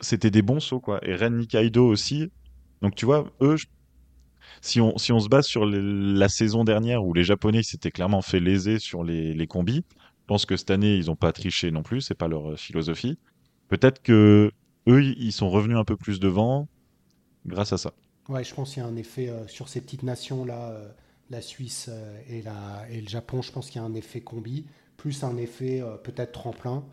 [0.00, 0.98] c'était des bons sauts, quoi.
[1.06, 2.30] Et Ren Nikaido aussi.
[2.82, 3.56] Donc, tu vois, eux,
[4.62, 8.22] si on, si on se base sur la saison dernière où les Japonais s'étaient clairement
[8.22, 9.84] fait léser sur les, les combis,
[10.22, 12.56] je pense que cette année, ils n'ont pas triché non plus, c'est pas leur euh,
[12.56, 13.18] philosophie.
[13.68, 14.52] Peut-être que
[14.88, 16.68] eux, ils sont revenus un peu plus devant
[17.44, 17.92] grâce à ça.
[18.28, 20.88] Ouais, je pense qu'il y a un effet euh, sur ces petites nations-là, euh,
[21.28, 21.90] la Suisse
[22.28, 22.44] et,
[22.90, 26.32] et, le Japon, je pense qu'il y a un effet combi, plus un effet peut-être
[26.32, 26.84] tremplin,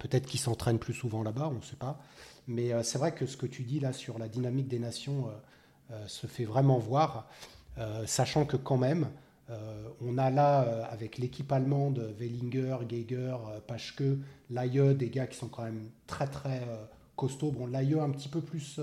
[0.00, 2.00] peut-être qu'ils s'entraînent plus souvent là-bas, on ne sait pas.
[2.48, 5.28] Mais c'est vrai que ce que tu dis là sur la dynamique des nations
[6.06, 7.28] se fait vraiment voir,
[8.06, 9.08] sachant que quand même,
[9.52, 14.02] euh, on a là, euh, avec l'équipe allemande, Wellinger, Geiger, euh, Paschke,
[14.50, 16.62] Laie, des gars qui sont quand même très très
[17.16, 17.50] costauds.
[17.50, 18.80] Bon, Laie un petit peu plus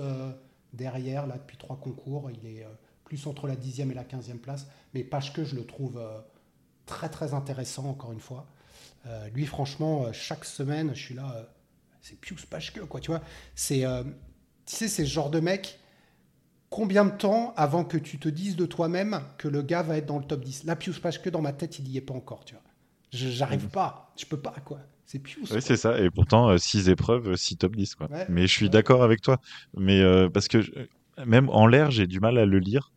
[0.72, 2.30] derrière, là, depuis trois concours.
[2.30, 2.66] Il est
[3.04, 4.66] plus entre la 10e et la 15e place.
[4.94, 6.00] Mais Paschke, je le trouve
[6.86, 8.46] très très intéressant, encore une fois.
[9.32, 11.48] lui, franchement, chaque semaine, je suis là,
[12.00, 13.22] c'est Pius Paschke, quoi, tu vois.
[13.54, 13.84] C'est,
[14.66, 15.78] tu sais, c'est ce genre de mec
[16.70, 20.06] combien de temps avant que tu te dises de toi-même que le gars va être
[20.06, 22.44] dans le top 10 Là, Pius que dans ma tête, il n'y est pas encore,
[22.44, 22.62] tu vois.
[23.12, 23.70] J'arrive mmh.
[23.70, 24.78] pas, je peux pas, quoi.
[25.04, 25.50] C'est Pius.
[25.50, 25.98] Oui, c'est ça.
[25.98, 28.08] Et pourtant, 6 euh, épreuves, 6 top 10, quoi.
[28.08, 28.70] Ouais, Mais je suis ouais.
[28.70, 29.40] d'accord avec toi.
[29.76, 30.70] Mais euh, parce que je,
[31.26, 32.92] même en l'air, j'ai du mal à le lire.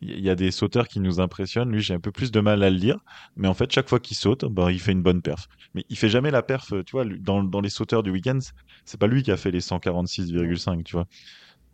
[0.00, 1.70] Il y a des sauteurs qui nous impressionnent.
[1.70, 2.98] Lui, j'ai un peu plus de mal à le lire.
[3.36, 5.48] Mais en fait, chaque fois qu'il saute, ben, il fait une bonne perf.
[5.74, 8.38] Mais il fait jamais la perf, tu vois, dans, dans les sauteurs du week-end,
[8.84, 11.06] c'est pas lui qui a fait les 146,5, tu vois.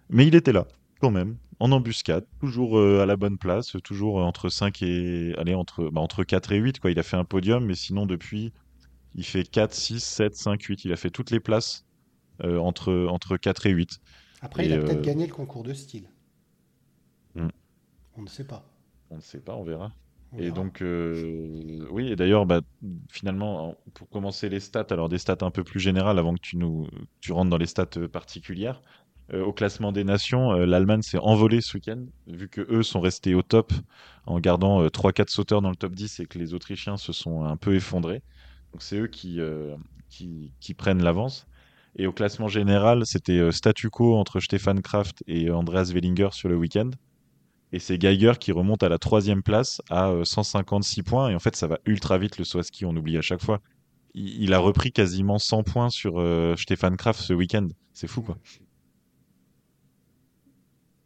[0.08, 0.66] Mais il était là
[1.00, 5.34] quand même, en embuscade, toujours euh, à la bonne place, toujours entre 5 et.
[5.38, 6.90] Allez, entre, bah, entre 4 et 8, quoi.
[6.90, 8.52] Il a fait un podium, mais sinon, depuis,
[9.14, 10.84] il fait 4, 6, 7, 5, 8.
[10.84, 11.84] Il a fait toutes les places
[12.42, 14.00] euh, entre, entre 4 et 8.
[14.42, 14.84] Après, et, il a euh...
[14.84, 16.08] peut-être gagné le concours de style.
[17.34, 17.48] Hmm.
[18.16, 18.68] On ne sait pas.
[19.10, 19.92] On ne sait pas, on verra.
[20.32, 20.54] On et verra.
[20.54, 22.60] donc, euh, oui, et d'ailleurs, bah,
[23.08, 26.56] finalement, pour commencer les stats, alors des stats un peu plus générales avant que tu,
[26.56, 26.88] nous,
[27.20, 28.82] tu rentres dans les stats euh, particulières.
[29.32, 33.00] Euh, au classement des nations, euh, l'Allemagne s'est envolée ce week-end, vu que eux sont
[33.00, 33.72] restés au top
[34.26, 37.44] en gardant euh, 3-4 sauteurs dans le top 10 et que les Autrichiens se sont
[37.44, 38.22] un peu effondrés.
[38.72, 39.76] Donc c'est eux qui, euh,
[40.76, 41.46] prennent l'avance.
[41.96, 46.48] Et au classement général, c'était euh, statu quo entre Stefan Kraft et Andreas Wellinger sur
[46.48, 46.90] le week-end.
[47.72, 51.30] Et c'est Geiger qui remonte à la troisième place à 156 points.
[51.30, 53.60] Et en fait, ça va ultra vite le Swaski, on oublie à chaque fois.
[54.14, 57.68] Il, il a repris quasiment 100 points sur euh, Stefan Kraft ce week-end.
[57.92, 58.38] C'est fou, quoi.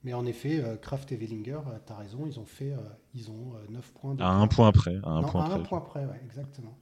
[0.05, 2.77] Mais en effet, euh, Kraft et Wellinger, euh, tu as raison, ils ont fait, euh,
[3.15, 4.15] ils ont 9 points.
[4.15, 4.97] De à un point près.
[5.03, 5.59] À un non, point à près.
[5.59, 6.77] un point près, ouais, exactement.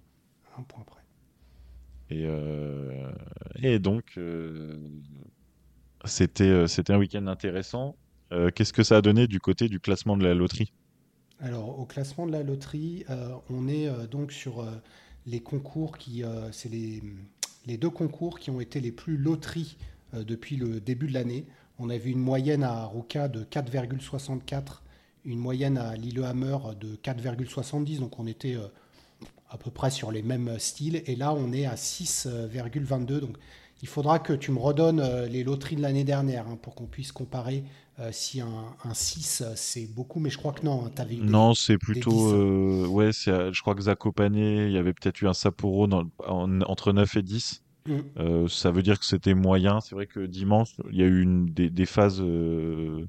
[0.54, 1.00] À un point près.
[2.10, 3.10] Et, euh,
[3.62, 4.76] et donc, euh,
[6.04, 7.96] c'était c'était un week-end intéressant.
[8.54, 10.72] Qu'est-ce que ça a donné du côté du classement de la loterie?
[11.40, 13.04] Alors, au classement de la loterie,
[13.50, 14.66] on est donc sur
[15.26, 16.24] les concours qui.
[16.50, 17.02] c'est les,
[17.66, 19.76] les deux concours qui ont été les plus loteries
[20.12, 21.46] depuis le début de l'année.
[21.78, 24.80] On avait une moyenne à Ruka de 4,64,
[25.24, 28.66] une moyenne à Lillehammer de 4,70, donc on était euh,
[29.50, 31.02] à peu près sur les mêmes styles.
[31.06, 33.20] Et là, on est à 6,22.
[33.20, 33.36] Donc,
[33.82, 36.86] il faudra que tu me redonnes euh, les loteries de l'année dernière hein, pour qu'on
[36.86, 37.62] puisse comparer
[37.98, 38.48] euh, si un,
[38.84, 40.90] un 6 euh, c'est beaucoup, mais je crois que non.
[40.96, 42.10] avais des- Non, c'est plutôt.
[42.10, 42.34] 10.
[42.34, 46.60] euh, ouais, je crois que Zakopane, il y avait peut-être eu un Sapporo dans- en-
[46.62, 47.62] entre 9 et 10.
[47.86, 48.00] Mm.
[48.18, 49.80] Euh, ça veut dire que c'était moyen.
[49.80, 53.06] C'est vrai que dimanche, il y a eu une, des, des phases, euh,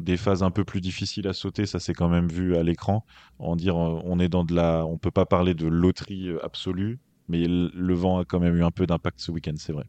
[0.00, 1.66] des phases un peu plus difficiles à sauter.
[1.66, 3.04] Ça s'est quand même vu à l'écran.
[3.38, 6.98] En dire, euh, on est dans de la, on peut pas parler de loterie absolue,
[7.28, 9.84] mais le vent a quand même eu un peu d'impact ce week-end, c'est vrai.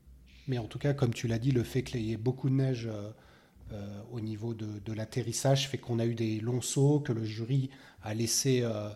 [0.48, 2.56] Mais en tout cas, comme tu l'as dit, le fait qu'il y ait beaucoup de
[2.56, 2.90] neige
[3.74, 7.26] euh, au niveau de, de l'atterrissage fait qu'on a eu des longs sauts, que le
[7.26, 7.70] jury
[8.02, 8.88] a laissé, euh,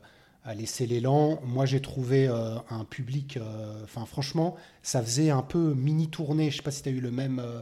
[0.43, 1.39] a laissé l'élan.
[1.43, 3.37] Moi, j'ai trouvé euh, un public.
[3.37, 6.49] euh, Enfin, franchement, ça faisait un peu mini tournée.
[6.51, 7.39] Je sais pas si tu as eu le même.
[7.39, 7.61] euh,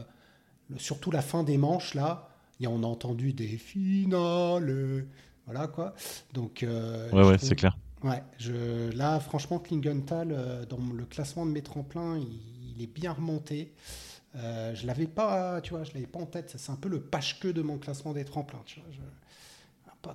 [0.70, 2.28] le- surtout la fin des manches, là.
[2.60, 5.06] Et on a entendu des finales.
[5.46, 5.94] Voilà quoi.
[6.32, 7.76] Donc, Ouais, ouais, c'est clair.
[8.02, 13.12] Ouais, je, là, franchement, Klingenthal, dans le classement de mes tremplins, il, il est bien
[13.12, 13.72] remonté.
[14.34, 16.54] Je l'avais pas, tu vois, je l'avais pas en tête.
[16.56, 18.62] C'est un peu le page-queue de mon classement des tremplins.
[18.64, 18.98] Tu vois, je-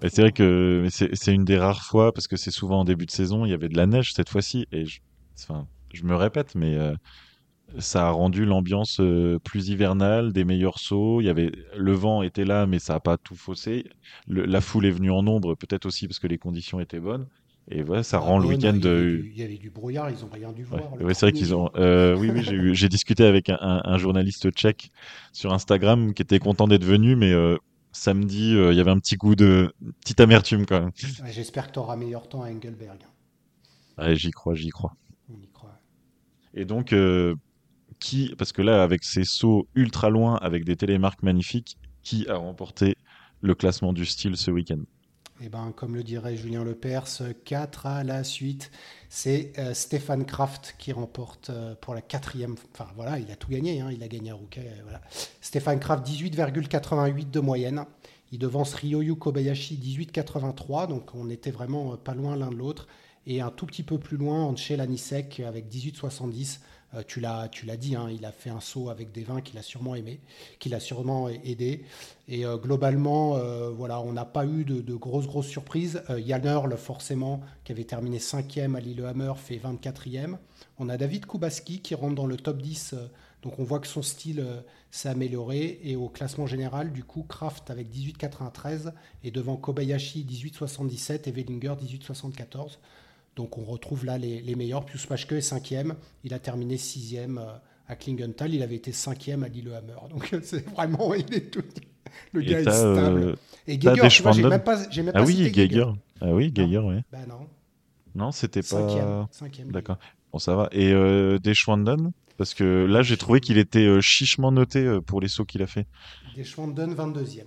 [0.02, 3.12] c'est vrai que c'est une des rares fois, parce que c'est souvent en début de
[3.12, 5.00] saison, il y avait de la neige cette fois-ci, et je,
[5.41, 6.93] enfin, je me répète, mais euh,
[7.80, 11.21] ça a rendu l'ambiance euh, plus hivernale, des meilleurs sauts.
[11.21, 13.86] Il y avait, le vent était là, mais ça n'a pas tout faussé.
[14.28, 17.28] Le- la foule est venue en nombre, peut-être aussi parce que les conditions étaient bonnes.
[17.71, 18.76] Et voilà, ça Ah, rend le week-end.
[18.76, 20.93] Il y, avait euh, du, il y avait du brouillard, ils ont rien dû voir.
[21.00, 21.69] ouais, c'est vrai qu'ils ont.
[21.76, 22.43] euh, oui, oui,
[22.76, 24.89] j'ai discuté avec un, un- un journaliste tchèque
[25.34, 27.58] sur Instagram qui était content d'être venu, mais euh,
[27.95, 30.91] samedi, euh, il y avait un petit goût de petite amertume quand même.
[31.23, 32.99] Ouais, J'espère que tu auras meilleur temps à Engelberg.
[33.97, 34.95] Ouais, j'y crois, j'y crois.
[35.29, 35.79] On y croit.
[36.53, 37.36] Et donc, euh,
[37.99, 42.36] qui, parce que là, avec ces sauts ultra loin, avec des télémarques magnifiques, qui a
[42.36, 42.95] remporté
[43.41, 44.81] le classement du style ce week-end?
[45.41, 48.71] Eh ben, comme le dirait Julien Lepers, 4 à la suite.
[49.10, 52.56] C'est euh, Stéphane Kraft qui remporte euh, pour la quatrième.
[52.74, 53.82] Enfin voilà, il a tout gagné.
[53.82, 54.62] hein, il a gagné à Rouquet.
[54.65, 55.02] euh, voilà.
[55.41, 57.84] Stéphane Kraft, 18,88 de moyenne.
[58.32, 60.88] Il devance Ryoyu Kobayashi, 18,83.
[60.88, 62.88] Donc on était vraiment pas loin l'un de l'autre.
[63.28, 66.60] Et un tout petit peu plus loin, Anchel Anisek avec 18,70.
[66.95, 69.62] Euh, tu l'as, dit, hein, il a fait un saut avec des vins qu'il a
[69.62, 70.19] sûrement aimé,
[70.60, 71.84] qu'il a sûrement aidé.
[72.27, 76.01] Et euh, globalement, euh, voilà, on n'a pas eu de, grosses, grosses surprises.
[76.10, 80.38] Euh, Earl, forcément, qui avait terminé 5e à Lillehammer, fait 24e.
[80.79, 82.93] On a David Kubaski qui rentre dans le top 10.
[82.93, 83.08] euh,
[83.43, 84.43] donc on voit que son style
[84.89, 85.79] s'est amélioré.
[85.84, 88.91] Et au classement général, du coup, Kraft avec 18,93
[89.23, 92.79] et devant Kobayashi 18,77 et Wellinger 18,74.
[93.36, 94.86] Donc on retrouve là les, les meilleurs.
[94.86, 95.93] Pius Paschke est 5e.
[96.24, 98.54] Il a terminé 6e euh, à Klingenthal.
[98.54, 99.95] Il avait été 5e à Lillehammer.
[100.10, 101.63] Donc c'est vraiment, il est tout.
[102.32, 103.19] Le Et gars est t'as, stable.
[103.21, 103.36] euh,
[103.67, 105.86] Et Geiger, tu vois, j'ai même pas, j'ai même pas Ah oui, cité Geiger.
[106.21, 107.04] Ah oui, Geiger, ouais.
[107.12, 107.48] Ben non,
[108.15, 109.04] Non, c'était cinquième.
[109.04, 109.28] pas.
[109.32, 109.98] cinquième D'accord.
[110.32, 110.69] Bon, ça va.
[110.71, 112.12] Et euh, des Schwanden?
[112.38, 115.62] Parce que là, j'ai trouvé qu'il était euh, chichement noté euh, pour les sauts qu'il
[115.62, 115.88] a fait.
[116.36, 117.43] Des Schwanden, 22e.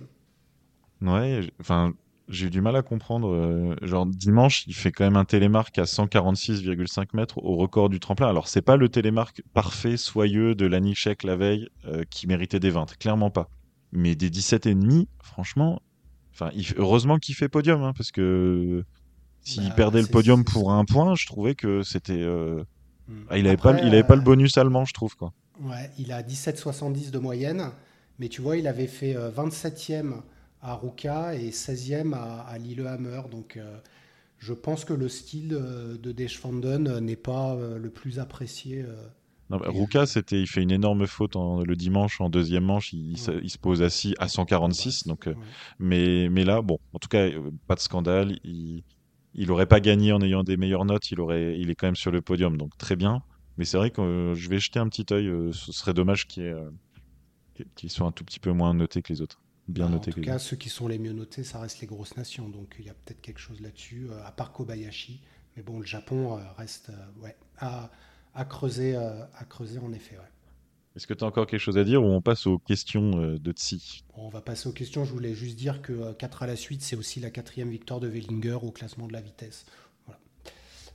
[1.01, 1.93] Ouais, enfin,
[2.29, 3.29] j'ai eu du mal à comprendre.
[3.33, 7.99] euh, genre, dimanche, il fait quand même un télémarque à 146,5 mètres au record du
[7.99, 8.27] tremplin.
[8.29, 12.69] Alors, c'est pas le télémarque parfait, soyeux de l'Anichek la veille euh, qui méritait des
[12.69, 13.49] 20, clairement pas.
[13.91, 15.81] Mais des 17,5, franchement,
[16.33, 18.83] enfin, il f- heureusement qu'il fait podium, hein, parce que
[19.41, 22.13] s'il Bah, perdait le podium pour un point, je trouvais que c'était.
[22.21, 22.63] euh,
[23.07, 23.23] Hmm.
[23.29, 25.31] ah, il avait pas, le- Après, il avait pas le bonus allemand, je trouve, quoi.
[25.61, 27.71] Ouais, il a 17,70 de moyenne,
[28.17, 30.21] mais tu vois, il avait fait euh, 27e
[30.61, 33.21] à Ruka et 16e à, à Lillehammer.
[33.31, 33.77] Donc, euh,
[34.37, 38.85] je pense que le style euh, de Deschwanden euh, n'est pas le plus apprécié.
[39.49, 42.93] Non, bah, Ruka, c'était, il fait une énorme faute en- le dimanche, en deuxième manche,
[42.93, 43.39] il, se- Ouais.
[43.41, 45.03] il se pose assis à 146.
[45.05, 45.35] Bah, donc, ouais.
[45.79, 47.29] mais, mais là, bon, en tout cas,
[47.67, 48.37] pas de scandale.
[48.43, 48.83] Il,
[49.33, 51.09] il aurait pas gagné en ayant des meilleures notes.
[51.11, 53.21] Il aurait, il est quand même sur le podium, donc très bien.
[53.57, 55.27] Mais c'est vrai que euh, je vais jeter un petit œil.
[55.27, 56.69] euh, ce serait dommage qu'il euh,
[57.75, 59.39] qu'il soit un tout petit peu moins noté que les autres.
[59.69, 61.87] Bien Bah, noté en tout cas, ceux qui sont les mieux notés, ça reste les
[61.87, 62.49] grosses nations.
[62.49, 65.21] Donc, il y a peut-être quelque chose là-dessus, euh, à part Kobayashi.
[65.55, 67.91] Mais bon, le Japon euh, reste euh, ouais, à,
[68.33, 70.17] à creuser, à creuser en effet.
[70.17, 70.23] ouais.
[70.95, 73.51] Est-ce que tu as encore quelque chose à dire ou on passe aux questions de
[73.51, 74.03] Tsi?
[74.15, 75.05] Bon, on va passer aux questions.
[75.05, 78.07] Je voulais juste dire que 4 à la suite, c'est aussi la quatrième victoire de
[78.07, 79.65] Wellinger au classement de la vitesse.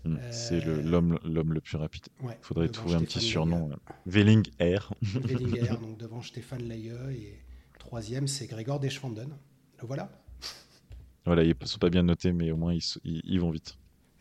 [0.04, 2.02] Hmm, C'est le- l'homme, l'homme le plus rapide.
[2.20, 3.70] Ouais, Il faudrait trouver un petit surnom.
[4.04, 4.92] Welling Air.
[5.00, 5.20] Lailleux.
[5.26, 7.10] Wellinger, donc devant Stéphane Lailleux.
[7.12, 7.38] Et
[7.84, 9.28] troisième, c'est Grégor Deschwanden.
[9.80, 10.10] Le voilà.
[11.26, 13.78] Voilà, ils sont pas bien notés, mais au moins ils, s- ils- ils vont vite.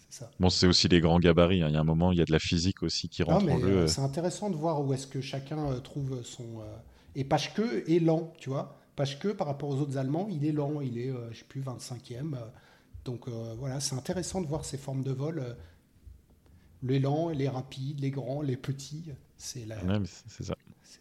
[0.10, 0.32] C'est ça.
[0.40, 1.62] Bon, c'est aussi les grands gabarits.
[1.62, 1.68] hein.
[1.70, 3.46] Il y a un moment, il y a de la physique aussi qui Non, rentre
[3.46, 3.68] mais en jeu.
[3.68, 3.88] euh, euh.
[3.88, 6.62] c'est intéressant de voir où est-ce que chacun euh, trouve son.
[7.16, 8.80] Et Paschke est lent, tu vois.
[8.96, 10.80] Paschke, par rapport aux autres Allemands, il est lent.
[10.82, 12.36] Il est, je sais plus, 25e.
[12.36, 12.38] euh,
[13.06, 15.44] donc euh, voilà, c'est intéressant de voir ces formes de vol.
[16.84, 19.06] les lents, les rapides, les grands, les petits.
[19.38, 20.56] C'est la, Ouais, ça.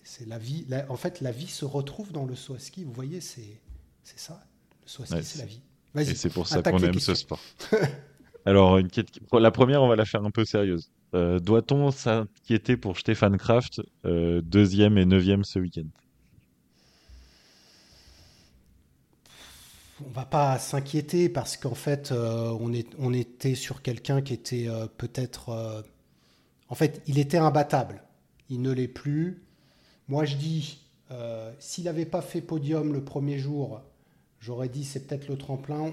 [0.05, 0.65] C'est- la vie.
[0.69, 2.85] la- en fait, la vie se retrouve dans le saut à ski.
[2.85, 3.61] Vous voyez, c'est
[4.05, 4.45] c'est ça.
[4.83, 5.61] Le saut à ski, Ouais, c'est la vie.
[5.97, 7.41] Et c'est pour ça qu'on aime ce sport.
[8.45, 8.89] Alors, une
[9.33, 10.91] la première, on va la faire un peu sérieuse.
[11.15, 15.87] Euh, Doit-on s'inquiéter pour Stéphane Kraft, euh, deuxième et neuvième ce week-end?
[20.05, 24.33] On va pas s'inquiéter parce qu'en fait, euh, on, est, on était sur quelqu'un qui
[24.33, 24.67] était
[24.99, 25.85] peut-être.
[26.69, 28.03] en fait, il était imbattable.
[28.49, 29.43] Il ne l'est plus.
[30.13, 30.79] Moi, je dis,
[31.11, 33.81] euh, s'il n'avait pas fait podium le premier jour,
[34.41, 35.91] j'aurais dit c'est peut-être le tremplin.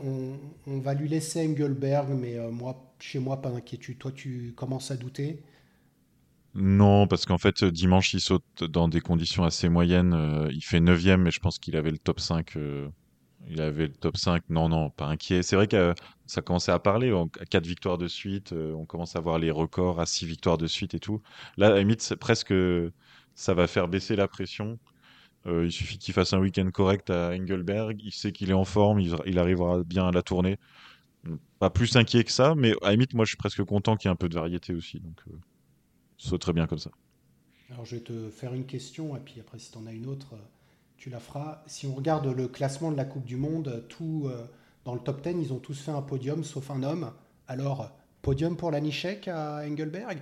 [0.68, 3.98] On, va lui laisser Engelberg, mais euh, moi, chez moi, pas d'inquiétude.
[3.98, 5.42] Toi, tu commences à douter?
[6.54, 10.14] Non, parce qu'en fait, dimanche, il saute dans des conditions assez moyennes.
[10.14, 12.58] euh, il fait neuvième, mais je pense qu'il avait le top 5.
[12.58, 12.90] euh,
[13.48, 14.44] il avait le top 5.
[14.50, 15.44] Non, non, pas inquiet.
[15.44, 17.10] C'est vrai que ça commençait à parler.
[17.40, 20.68] À 4 victoires de suite, on commence à voir les records à 6 victoires de
[20.68, 21.22] suite et tout.
[21.56, 22.54] Là, à la limite, c'est presque,
[23.40, 24.78] ça va faire baisser la pression.
[25.46, 28.02] Euh, il suffit qu'il fasse un week-end correct à Engelberg.
[28.04, 29.00] Il sait qu'il est en forme.
[29.00, 30.60] Il, il arrivera bien à la tournée.
[31.58, 34.10] Pas plus inquiet que ça, mais à la limite, moi, je suis presque content qu'il
[34.10, 35.00] y ait un peu de variété aussi.
[35.00, 35.34] Donc, euh,
[36.18, 36.92] ça très bien comme ça.
[37.72, 40.08] Alors, je vais te faire une question, et puis après, si tu en as une
[40.08, 40.36] autre,
[40.98, 41.64] tu la feras.
[41.66, 44.46] Si on regarde le classement de la Coupe du Monde, tout, euh,
[44.84, 47.14] dans le top 10, ils ont tous fait un podium, sauf un homme.
[47.48, 47.90] Alors,
[48.22, 50.22] podium pour Lanichek à Engelberg?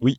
[0.00, 0.18] Oui.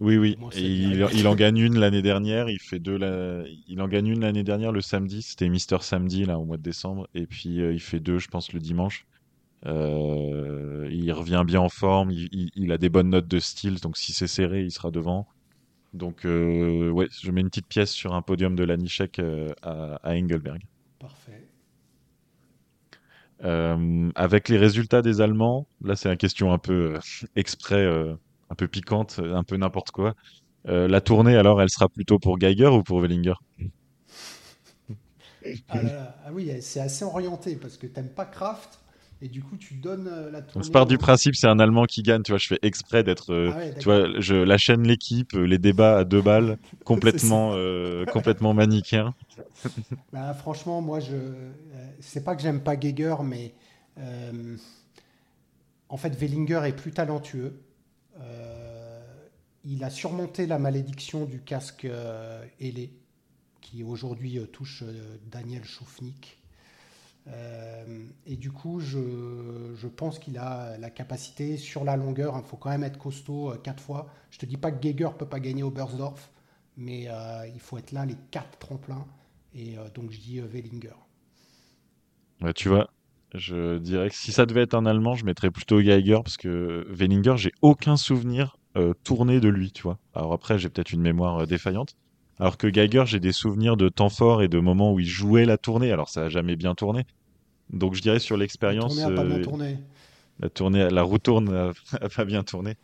[0.00, 0.36] Oui, oui.
[0.38, 2.48] Moi, Et c'est il, en gagne une l'année dernière.
[2.48, 2.96] Il fait deux.
[2.96, 5.22] la- Il en gagne une l'année dernière le samedi.
[5.22, 7.06] C'était Mister Samedi là au mois de décembre.
[7.14, 9.06] Et puis euh, il fait deux, je pense, le dimanche.
[9.66, 12.10] Euh, il revient bien en forme.
[12.12, 13.80] Il, il- il a des bonnes notes de style.
[13.80, 15.28] Donc si c'est serré, il sera devant.
[15.94, 19.20] Donc euh, ouais, je mets une petite pièce sur un podium de Lanichek
[19.62, 20.62] à, à Engelberg.
[20.98, 21.48] parfait.
[24.14, 26.98] Avec les résultats des Allemands, là c'est la question un peu
[27.36, 27.84] exprès,
[28.50, 30.14] un peu piquante, un peu n'importe quoi.
[30.68, 33.34] Euh, la tournée, alors, elle sera plutôt pour Geiger ou pour Wellinger?
[35.68, 38.80] Ah, là là, ah oui, c'est assez orienté, parce que t'aimes pas Kraft,
[39.22, 40.64] et du coup, tu donnes euh, la tournée.
[40.64, 42.22] je pars du au- principe, c'est un Allemand qui gagne.
[42.22, 45.32] Tu vois, je fais exprès d'être, euh, Ah ouais, tu vois, je la chaîne l'équipe,
[45.32, 49.12] les débats à deux balles, complètement, euh, complètement manichéen.
[50.12, 51.50] Bah, franchement, moi, je,
[52.00, 53.54] c'est pas que j'aime pas Geiger, mais
[53.98, 54.56] euh,
[55.88, 57.60] en fait, Wellinger est plus talentueux.
[58.20, 58.70] Euh,
[59.64, 62.92] il a surmonté la malédiction du casque euh, ailé,
[63.60, 64.84] qui aujourd'hui euh, touche
[65.30, 66.38] Daniel Schoufnik.
[67.26, 72.34] Euh, et du coup, je, je pense qu'il a la capacité sur la longueur.
[72.38, 74.08] Il faut quand même être costaud quatre fois.
[74.30, 76.30] Je te dis pas que Geiger peut pas gagner au Bersdorf,
[76.78, 77.08] mais
[77.52, 79.06] il faut être là les quatre tremplins.
[79.54, 80.96] Et donc je dis Wellinger.
[82.54, 82.90] Tu vois,
[83.34, 86.86] je dirais que si ça devait être un Allemand, je mettrais plutôt Geiger parce que
[86.90, 89.98] Wellinger, j'ai aucun souvenir euh, tourné de lui, tu vois.
[90.14, 91.94] Alors après, j'ai peut-être une mémoire euh, défaillante.
[92.38, 95.44] Alors que Geiger, j'ai des souvenirs de temps forts et de moments où il jouait
[95.44, 95.92] la tournée.
[95.92, 97.04] Alors ça a jamais bien tourné.
[97.70, 99.78] Donc je dirais sur La l'expérience, tournée a pas bien euh, tourné.
[100.40, 102.74] la tournée, la roue tourne a, a pas bien tourné.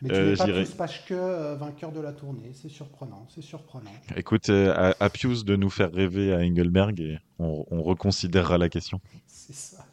[0.00, 2.50] Mais tu n'es pas j'irais- plus euh, vainqueur de la tournée.
[2.54, 3.90] C'est surprenant, c'est surprenant.
[4.16, 8.68] Écoute, à, à Pius de nous faire rêver à Engelberg et on, on reconsidérera la
[8.68, 9.00] question.
[9.26, 9.84] C'est ça.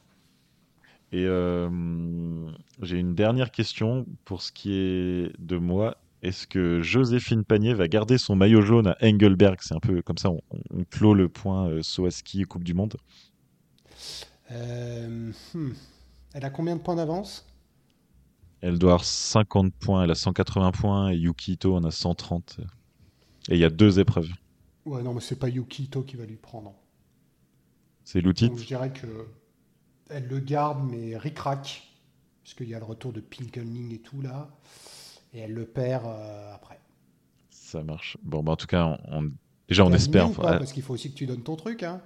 [1.12, 1.70] Et euh,
[2.82, 5.98] j'ai une dernière question pour ce qui est de moi.
[6.22, 9.58] Est-ce que Joséphine Panier va garder son maillot jaune à Engelberg?
[9.62, 12.64] C'est un peu comme ça, on, on clôt le point euh, saut à ski Coupe
[12.64, 12.98] du Monde.
[14.52, 15.72] Euh, hmm.
[16.34, 17.48] Elle a combien de points d'avance?
[18.62, 22.60] Elle doit avoir 50 points, elle a 180 points et Yuki Ito en a 130.
[23.50, 24.30] Et il y a deux épreuves.
[24.86, 26.74] Ouais, non, mais c'est pas Yukito qui va lui prendre.
[28.04, 28.52] C'est l'outil.
[28.56, 29.08] Je dirais que
[30.10, 31.84] elle le garde, mais ric-rac,
[32.44, 34.50] puisqu'il y a le retour de Pinkelning et tout là,
[35.34, 36.80] et elle le perd euh, après.
[37.50, 38.18] Ça marche.
[38.24, 39.32] Bon, bah, en tout cas, on, on-
[39.68, 40.32] déjà on espère.
[40.34, 41.84] Parce qu'il faut aussi que tu donnes ton truc.
[41.84, 42.02] Hein.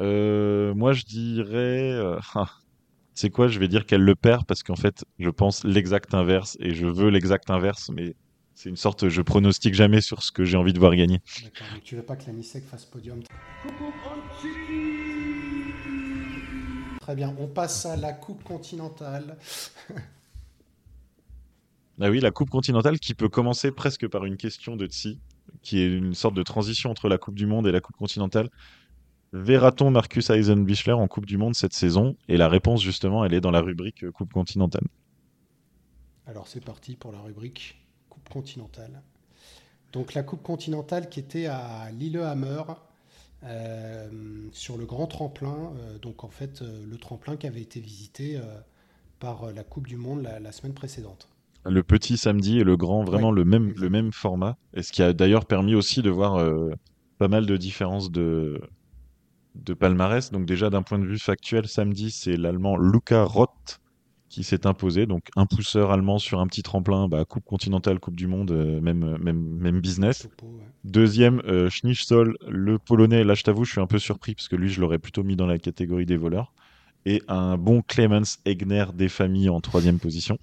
[0.00, 1.92] Euh, moi, je dirais.
[1.92, 2.18] euh,
[3.14, 3.48] c'est quoi?
[3.48, 6.86] Je vais dire qu'elle le perd parce qu'en fait, je pense l'exact inverse et je
[6.86, 8.16] veux l'exact inverse, mais
[8.54, 9.08] c'est une sorte.
[9.08, 11.20] Je pronostique jamais sur ce que j'ai envie de voir gagner.
[11.42, 13.20] D'accord, mais tu veux pas que la Nisek fasse podium?
[17.04, 19.36] Très bien, on passe à la Coupe continentale.
[22.00, 25.20] Ah oui, la Coupe continentale qui peut commencer presque par une question de Tsi,
[25.62, 28.48] qui est une sorte de transition entre la Coupe du Monde et la Coupe continentale.
[29.32, 32.16] Verra-t-on Marcus Eisenbichler en Coupe du Monde cette saison?
[32.26, 34.88] Et la réponse, justement, elle est dans la rubrique Coupe continentale.
[36.26, 39.02] Alors c'est parti pour la rubrique Coupe continentale.
[39.92, 42.62] Donc la Coupe continentale qui était à Lillehammer
[43.44, 44.08] euh,
[44.52, 45.72] sur le grand tremplin.
[45.76, 48.40] Euh, donc en fait euh, le tremplin qui avait été visité
[49.20, 51.28] par la Coupe du Monde la, semaine précédente.
[51.64, 54.56] Le petit samedi et le grand, vraiment le, même, le même format.
[54.74, 56.44] Et ce qui a d'ailleurs permis aussi de voir
[57.16, 58.60] pas mal de différences de,
[59.54, 60.30] de palmarès.
[60.30, 63.80] Donc déjà d'un point de vue factuel, samedi c'est l'allemand Luca Roth
[64.34, 65.06] qui s'est imposé.
[65.06, 68.80] Donc un pousseur allemand sur un petit tremplin, bah, Coupe continentale, Coupe du Monde, euh,
[68.80, 70.28] même, même, même business.
[70.82, 71.68] Deuxième, euh,
[72.48, 73.22] le polonais.
[73.22, 75.36] Là, je t'avoue, je suis un peu surpris parce que lui, je l'aurais plutôt mis
[75.36, 76.52] dans la catégorie des voleurs.
[77.06, 80.36] Et un bon Clemens Egner des familles en troisième position.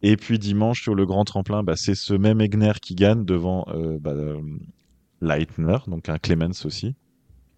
[0.00, 3.66] Et puis dimanche, sur le grand tremplin, bah, c'est ce même Egner qui gagne devant
[3.68, 4.14] euh, bah,
[5.20, 6.94] Leitner, donc un Clemens aussi.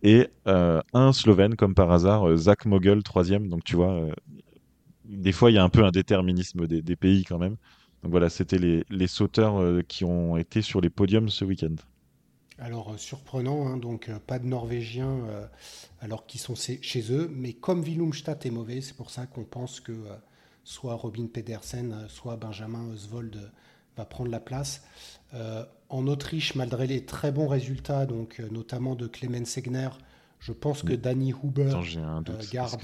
[0.02, 3.48] Et euh, un Slovène, comme par hasard, Zach Mogel, troisième.
[3.48, 4.02] Donc tu vois,
[5.08, 7.56] des fois, il y a un peu un déterminisme des, pays quand même.
[8.02, 11.74] Donc voilà, c'était les, sauteurs euh, qui ont été sur les podiums ce week-end.
[12.58, 15.18] Alors, euh, surprenant, hein, donc euh, pas de Norvégiens
[16.00, 19.80] alors qu'ils sont chez eux, mais comme Willumstad est mauvais, c'est pour ça qu'on pense
[19.80, 19.92] que
[20.62, 23.50] soit Robin Pedersen, soit Benjamin Oswald
[23.96, 24.84] va prendre la place.
[25.88, 29.88] en Autriche, malgré les très bons résultats, donc notamment de Clemens Segner,
[30.38, 31.80] je pense que Danny Huber
[32.52, 32.80] garde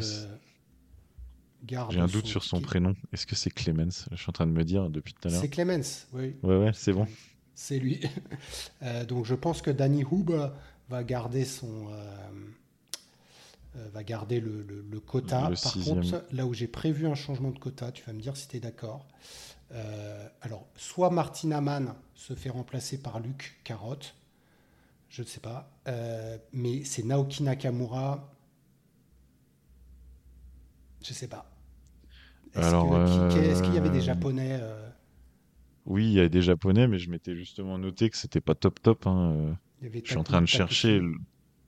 [1.68, 2.94] j'ai un doute sur son prénom.
[3.12, 5.40] Est-ce que c'est Clemens Je suis en train de me dire depuis tout à l'heure.
[5.40, 6.36] C'est Clemens, oui.
[6.42, 7.06] Ouais, ouais, c'est bon.
[7.54, 8.00] C'est lui.
[8.82, 10.48] Euh, donc je pense que Danny Huber
[10.90, 11.88] va garder son.
[11.90, 12.28] Euh,
[13.76, 15.50] euh, va garder le, quota.
[15.62, 18.46] Par contre, là où j'ai prévu un changement de quota, tu vas me dire si
[18.46, 19.06] tu es d'accord.
[20.42, 24.14] alors, soit Martin Amann se fait remplacer par Luc Carotte,
[25.08, 25.70] je ne sais pas,
[26.52, 28.30] mais c'est Naoki Nakamura,
[31.02, 31.53] je ne sais pas.
[32.56, 34.88] Est-ce qu'il y avait des euh, Japonais euh
[35.86, 38.80] Oui, il y avait des Japonais, mais je m'étais justement noté que c'était pas top
[38.82, 39.06] top.
[39.06, 39.56] Hein.
[39.82, 41.00] Je suis en train de chercher.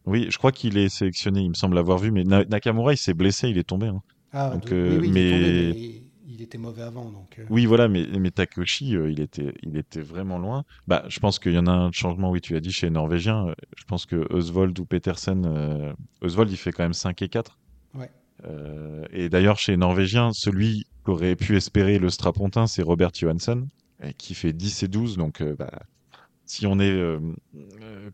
[0.05, 3.15] Oui, je crois qu'il est sélectionné, il me semble l'avoir vu, mais Nakamura, il s'est
[3.15, 3.89] blessé, il est tombé.
[3.89, 4.03] Hein.
[4.33, 6.03] Ah, donc, euh, oui, mais...
[6.29, 7.11] Il, était mauvais avant.
[7.11, 10.65] Donc, Oui, voilà, mais, mais Takeshi, il, était, il était vraiment loin.
[10.87, 12.93] Bah, je pense qu'il y en a un changement, oui, tu as dit, chez les
[12.93, 13.55] Norvégiens.
[13.77, 17.59] Je pense que Oswald ou Petersen, Oswald, il fait quand même 5 et 4.
[17.95, 18.11] Ouais.
[18.47, 23.67] Euh, et d'ailleurs, chez les Norvégiens, celui qu'aurait pu espérer le Strapontin, c'est Robert Johansson,
[24.19, 25.17] qui fait 10 et 12.
[25.17, 25.83] Donc, euh, bah,
[26.45, 27.19] si on est, euh,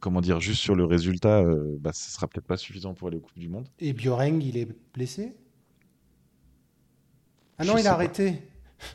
[0.00, 1.44] comment dire, juste sur le résultat,
[1.80, 3.68] bah, ce sera peut-être pas suffisant pour aller aux Coupes du Monde.
[3.78, 5.34] Et Bjoreng, il est blessé?
[7.58, 8.42] Ah non, il a arrêté.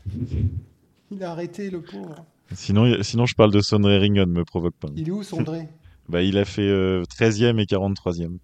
[1.11, 2.25] il a arrêté, le pauvre.
[2.53, 4.87] Sinon, sinon je parle de Sondre Ringen, ne me provoque pas.
[4.95, 5.67] Il est où, Sondré
[6.09, 8.37] bah, il a fait 13e et 43e.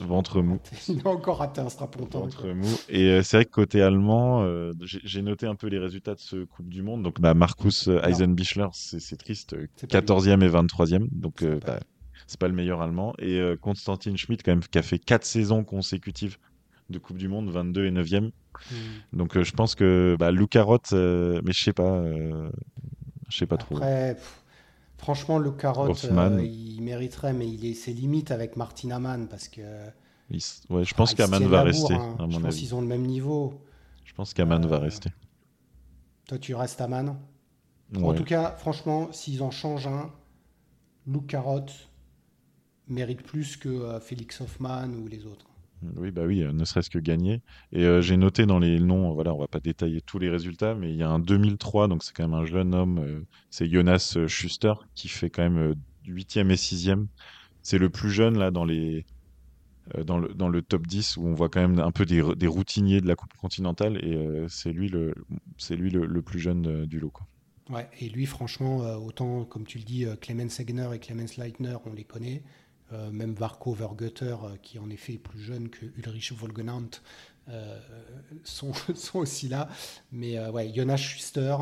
[0.00, 0.58] Ventre mou.
[0.88, 2.20] Il a encore raté un strapontin.
[2.20, 2.68] Ventre mou.
[2.88, 6.20] Et euh, c'est vrai que côté allemand, euh, j'ai noté un peu les résultats de
[6.20, 7.02] ce Coupe du Monde.
[7.02, 9.56] Donc, bah, Markus euh, Eisenbichler, c'est triste.
[9.86, 11.08] 14e et 23e.
[11.12, 11.80] Donc, bah,
[12.26, 13.14] c'est pas le meilleur allemand.
[13.18, 16.38] Et Konstantin Schmidt, quand même, qui a fait 4 saisons consécutives
[16.90, 18.20] de Coupe du Monde, 22 et 9e.
[18.20, 18.32] Hmm.
[19.12, 22.02] Donc, je pense que bah, Luca Roth, mais je sais pas.
[23.28, 23.78] je sais pas trop.
[25.04, 29.48] Franchement, le carotte, euh, il mériterait, mais il est ses limites avec Martin Amann parce
[29.48, 29.60] que.
[30.70, 31.92] Ouais, je pense ah, qu'Aman va rester.
[31.92, 32.16] Hein.
[32.30, 33.60] je pense qu'ils ont le même niveau.
[34.06, 35.10] Je pense qu'Aman va euh, rester.
[36.26, 37.18] Toi, tu restes Aman
[37.94, 40.10] En tout cas, franchement, s'ils en changent un,
[41.06, 41.90] Luke Carotte
[42.88, 45.50] mérite plus que euh, Félix Hoffman ou les autres.
[45.96, 47.42] Oui, bah oui, euh, ne serait-ce que gagner.
[47.72, 50.74] Et euh, j'ai noté dans les noms, voilà, on va pas détailler tous les résultats,
[50.74, 53.20] mais il y a un 2003, donc c'est quand même un jeune homme, euh,
[53.50, 55.74] c'est Jonas Schuster, qui fait quand même
[56.06, 57.06] 8e et 6e.
[57.62, 59.06] C'est le plus jeune là dans les
[60.06, 62.46] dans le, dans le top 10 où on voit quand même un peu des, des
[62.46, 65.14] routiniers de la Coupe continentale et c'est lui le
[65.58, 67.12] c'est lui le, plus jeune du lot.
[67.68, 71.92] Ouais, et lui franchement autant comme tu le dis Clemens Segner et Clemens Leitner, on
[71.92, 72.42] les connaît.
[72.92, 76.90] Euh, même Varko Vergutter, euh, qui en effet est plus jeune que Ulrich Volgenant,
[77.48, 77.80] euh,
[78.44, 78.72] sont,
[79.14, 79.68] aussi là.
[80.12, 81.56] Mais ouais, Jonas Schuster,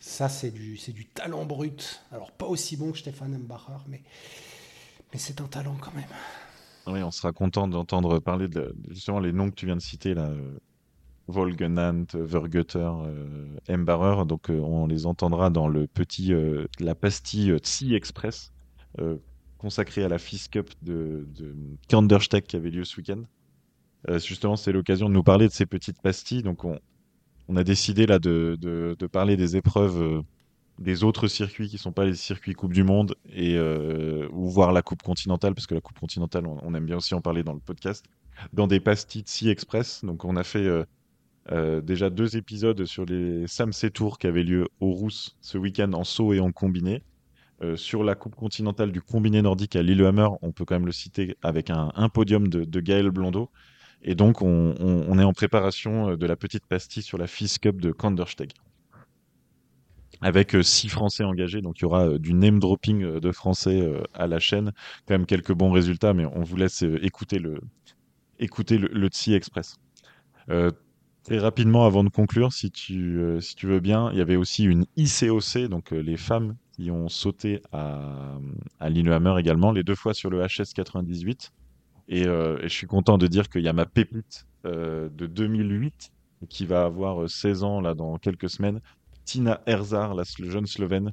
[0.00, 2.00] ça c'est du, talent brut.
[2.10, 4.02] Alors pas aussi bon que Stefan Embacher, mais,
[5.14, 6.04] c'est un talent quand même.
[6.86, 8.48] Oui, on sera content d'entendre parler
[8.90, 10.30] justement les noms que tu viens de citer là.
[11.30, 12.90] Volgenant, Vergutter,
[13.68, 14.24] Embacher.
[14.24, 16.32] Donc on les entendra dans le petit,
[16.80, 18.52] la pastille Tsi Express
[19.58, 23.22] consacré à la FIS Cup de, de qui avait lieu ce week-end.
[24.08, 26.42] Euh, justement, c'est l'occasion de nous parler de ces petites pastilles.
[26.42, 30.22] Donc, on, a décidé là de, de, parler des épreuves euh,
[30.78, 34.72] des autres circuits qui sont pas les circuits Coupe du Monde et euh, ou voir
[34.72, 37.52] la Coupe continentale parce que la Coupe continentale on, aime bien aussi en parler dans
[37.52, 38.06] le podcast
[38.52, 40.84] dans des pastilles si express donc on a fait euh,
[41.50, 45.92] euh, déjà deux épisodes sur les Samsé Tours qui avaient lieu au Rousse ce week-end
[45.94, 47.02] en saut et en combiné
[47.74, 51.36] sur la Coupe continentale du combiné nordique à Lillehammer on peut quand même le citer
[51.42, 53.50] avec un, podium de, de, Gaël Blondeau
[54.02, 57.80] et donc on, on, est en préparation de la petite pastille sur la FIS Cup
[57.80, 58.52] de Kandersteg
[60.20, 61.60] avec euh, six Français engagés.
[61.60, 64.72] Donc il y aura euh, du name dropping euh, de Français à la chaîne.
[65.06, 67.60] Quand même quelques bons résultats, mais on vous laisse écouter le,
[68.38, 69.76] écouter le, le TSI Express.
[71.28, 74.64] Très rapidement, avant de conclure, si tu, si tu veux bien, il y avait aussi
[74.64, 78.38] une ICOC, donc les femmes qui ont sauté à,
[78.80, 81.52] à Lillehammer également, les deux fois sur le HS 98.
[82.08, 86.12] Et, et je suis content de dire qu'il y a ma pépite de 2008
[86.48, 88.80] qui va avoir 16 ans là dans quelques semaines,
[89.24, 91.12] Tina Herzar, la jeune Slovène.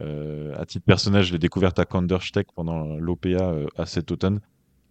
[0.00, 4.40] Euh, à titre personnel, je l'ai découverte à Kandersteg pendant l'OPA euh, à cet automne,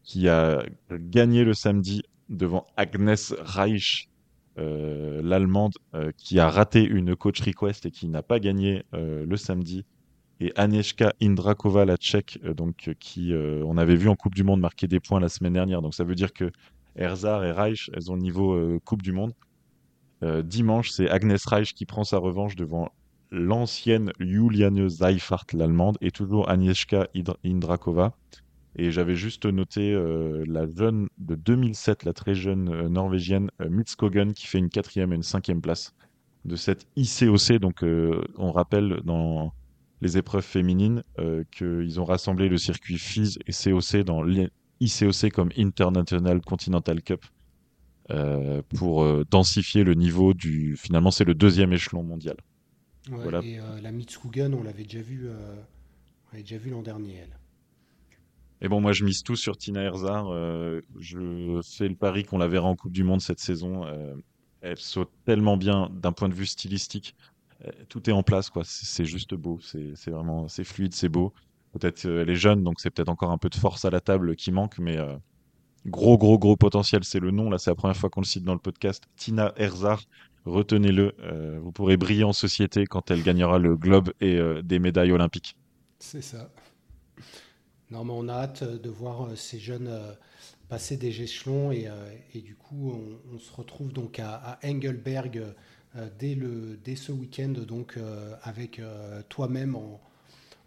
[0.04, 4.13] qui a gagné le samedi devant Agnes Reich, euh,
[4.58, 5.74] l'allemande,
[6.18, 9.86] qui a raté une coach request et qui n'a pas gagné le samedi.
[10.40, 14.88] Et Agnieszka Indrakova, la tchèque, donc, qui on avait vu en Coupe du Monde marquer
[14.88, 15.82] des points la semaine dernière.
[15.82, 16.52] Donc ça veut dire que
[16.96, 19.34] Herzar et Reich, elles ont niveau Coupe du Monde.
[20.24, 22.90] Euh, dimanche, c'est Agnes Reich qui prend sa revanche devant
[23.32, 27.08] l'ancienne Juliane Seifert, l'allemande, et toujours Agnieszka
[27.44, 28.16] Indrakova.
[28.76, 34.34] Et j'avais juste noté euh, la jeune de 2007, la très jeune euh, norvégienne Mitskogen,
[34.34, 35.94] qui fait une quatrième et une cinquième place
[36.46, 37.60] de cette ICOC.
[37.60, 39.54] Donc, on rappelle dans
[40.02, 41.04] les épreuves féminines
[41.52, 47.24] qu'ils ont rassemblé le circuit FIS et COC dans l'ICOC comme International Continental Cup.
[48.10, 50.76] Euh, pour euh, densifier le niveau du.
[50.76, 52.36] Finalement, c'est le deuxième échelon mondial.
[53.10, 53.40] voilà.
[53.42, 57.38] Et euh, la Mitsugen, on l'avait déjà vu, on déjà vu l'an dernier, elle.
[58.64, 60.26] Et bon, moi, je mise tout sur Tina Herzar.
[61.00, 63.86] je fais le pari qu'on la verra en Coupe du Monde cette saison.
[64.62, 67.16] elle saute tellement bien d'un point de vue stylistique.
[67.90, 68.64] tout est en place, quoi.
[68.66, 69.60] C'est juste beau.
[69.62, 71.34] C'est vraiment, c'est fluide, c'est beau.
[71.74, 74.36] Peut-être elle est jeune, donc c'est peut-être encore un peu de force à la table
[74.36, 74.98] qui manque, mais
[75.86, 77.50] Gros, gros, gros potentiel, c'est le nom.
[77.50, 79.04] Là, c'est la première fois qu'on le cite dans le podcast.
[79.18, 80.02] Tina Herzar,
[80.46, 81.14] retenez-le.
[81.20, 85.12] Euh, vous pourrez briller en société quand elle gagnera le globe et euh, des médailles
[85.12, 85.58] olympiques.
[86.00, 86.50] C'est ça.
[87.94, 89.90] Non, mais on a hâte de voir euh, ces jeunes
[90.68, 91.88] passer des échelons et,
[92.42, 92.92] du coup,
[93.32, 95.44] on, se retrouve donc à, Engelberg
[96.18, 98.00] dès, le, dès ce week-end, donc
[98.44, 98.82] avec
[99.30, 99.78] toi-même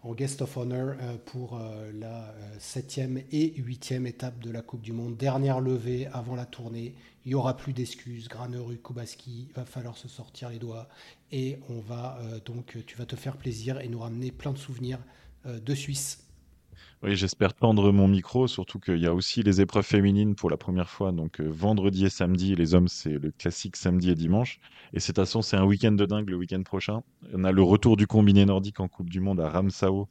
[0.03, 4.61] en guest of honor euh, pour euh, la euh, septième et huitième étape de la
[4.61, 5.17] Coupe du Monde.
[5.17, 6.95] Dernière levée avant la tournée.
[7.25, 8.29] Il n'y aura plus d'excuses.
[8.29, 10.87] Granerue, Kubaski, va falloir se sortir les doigts.
[11.31, 14.99] Et on va donc, tu vas te faire plaisir et nous ramener plein de souvenirs
[15.45, 16.26] de Suisse.
[17.03, 20.57] Oui, j'espère tendre mon micro, surtout qu'il y a aussi les épreuves féminines pour la
[20.57, 21.11] première fois.
[21.11, 24.59] Donc euh, vendredi et samedi, les hommes, c'est le classique samedi et dimanche.
[24.93, 27.03] Et cette façon, c'est un week-end de dingue le week-end prochain.
[27.33, 30.07] On a le retour du combiné nordique en Coupe du Monde à Ramsau.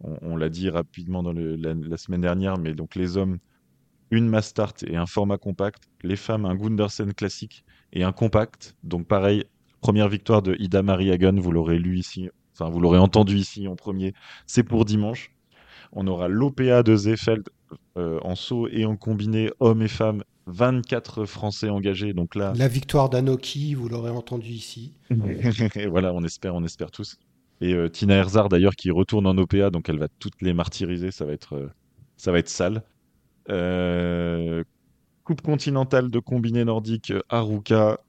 [0.00, 3.38] On, l'a dit rapidement dans la, semaine dernière, mais donc les hommes,
[4.12, 5.88] une mass start et un format compact.
[6.04, 8.76] Les femmes, un Gundersen classique et un compact.
[8.84, 9.42] Donc pareil,
[9.80, 13.66] première victoire de Ida Marie Hagen, vous l'aurez lu ici, enfin vous l'aurez entendu ici
[13.66, 14.14] en premier.
[14.46, 15.32] C'est pour dimanche.
[15.92, 17.48] On aura l'OPA de Zefeld
[17.96, 20.22] euh, en saut et en combiné hommes et femmes.
[20.46, 22.14] 24 Français engagés.
[22.14, 24.94] Donc là, la victoire d'Anoki, vous l'aurez entendu ici.
[25.90, 27.18] voilà, on espère, on espère tous.
[27.60, 31.10] Et euh, Tina Herzard d'ailleurs qui retourne en OPA, donc elle va toutes les martyriser.
[31.10, 31.70] Ça va être, euh,
[32.16, 32.82] ça va être sale.
[35.24, 38.00] Coupe continentale de combiné nordique Haruka.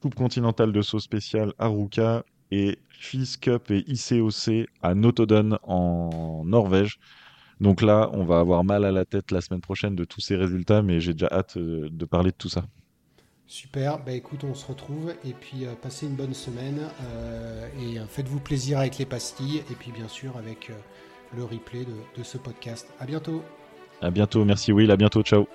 [0.00, 7.00] Coupe continentale de saut spécial Haruka et FIS Cup et ICOC à Notodden en Norvège.
[7.60, 10.36] Donc là, on va avoir mal à la tête la semaine prochaine de tous ces
[10.36, 12.64] résultats, mais j'ai déjà hâte euh, de parler de tout ça.
[13.46, 17.98] Super, bah écoute, on se retrouve et puis euh, passez une bonne semaine euh, et
[18.08, 20.70] faites-vous plaisir avec les pastilles et puis bien sûr avec
[21.34, 22.86] le replay de, de, ce podcast.
[23.00, 23.42] À bientôt.
[24.02, 25.46] À bientôt, merci Will, à bientôt, ciao.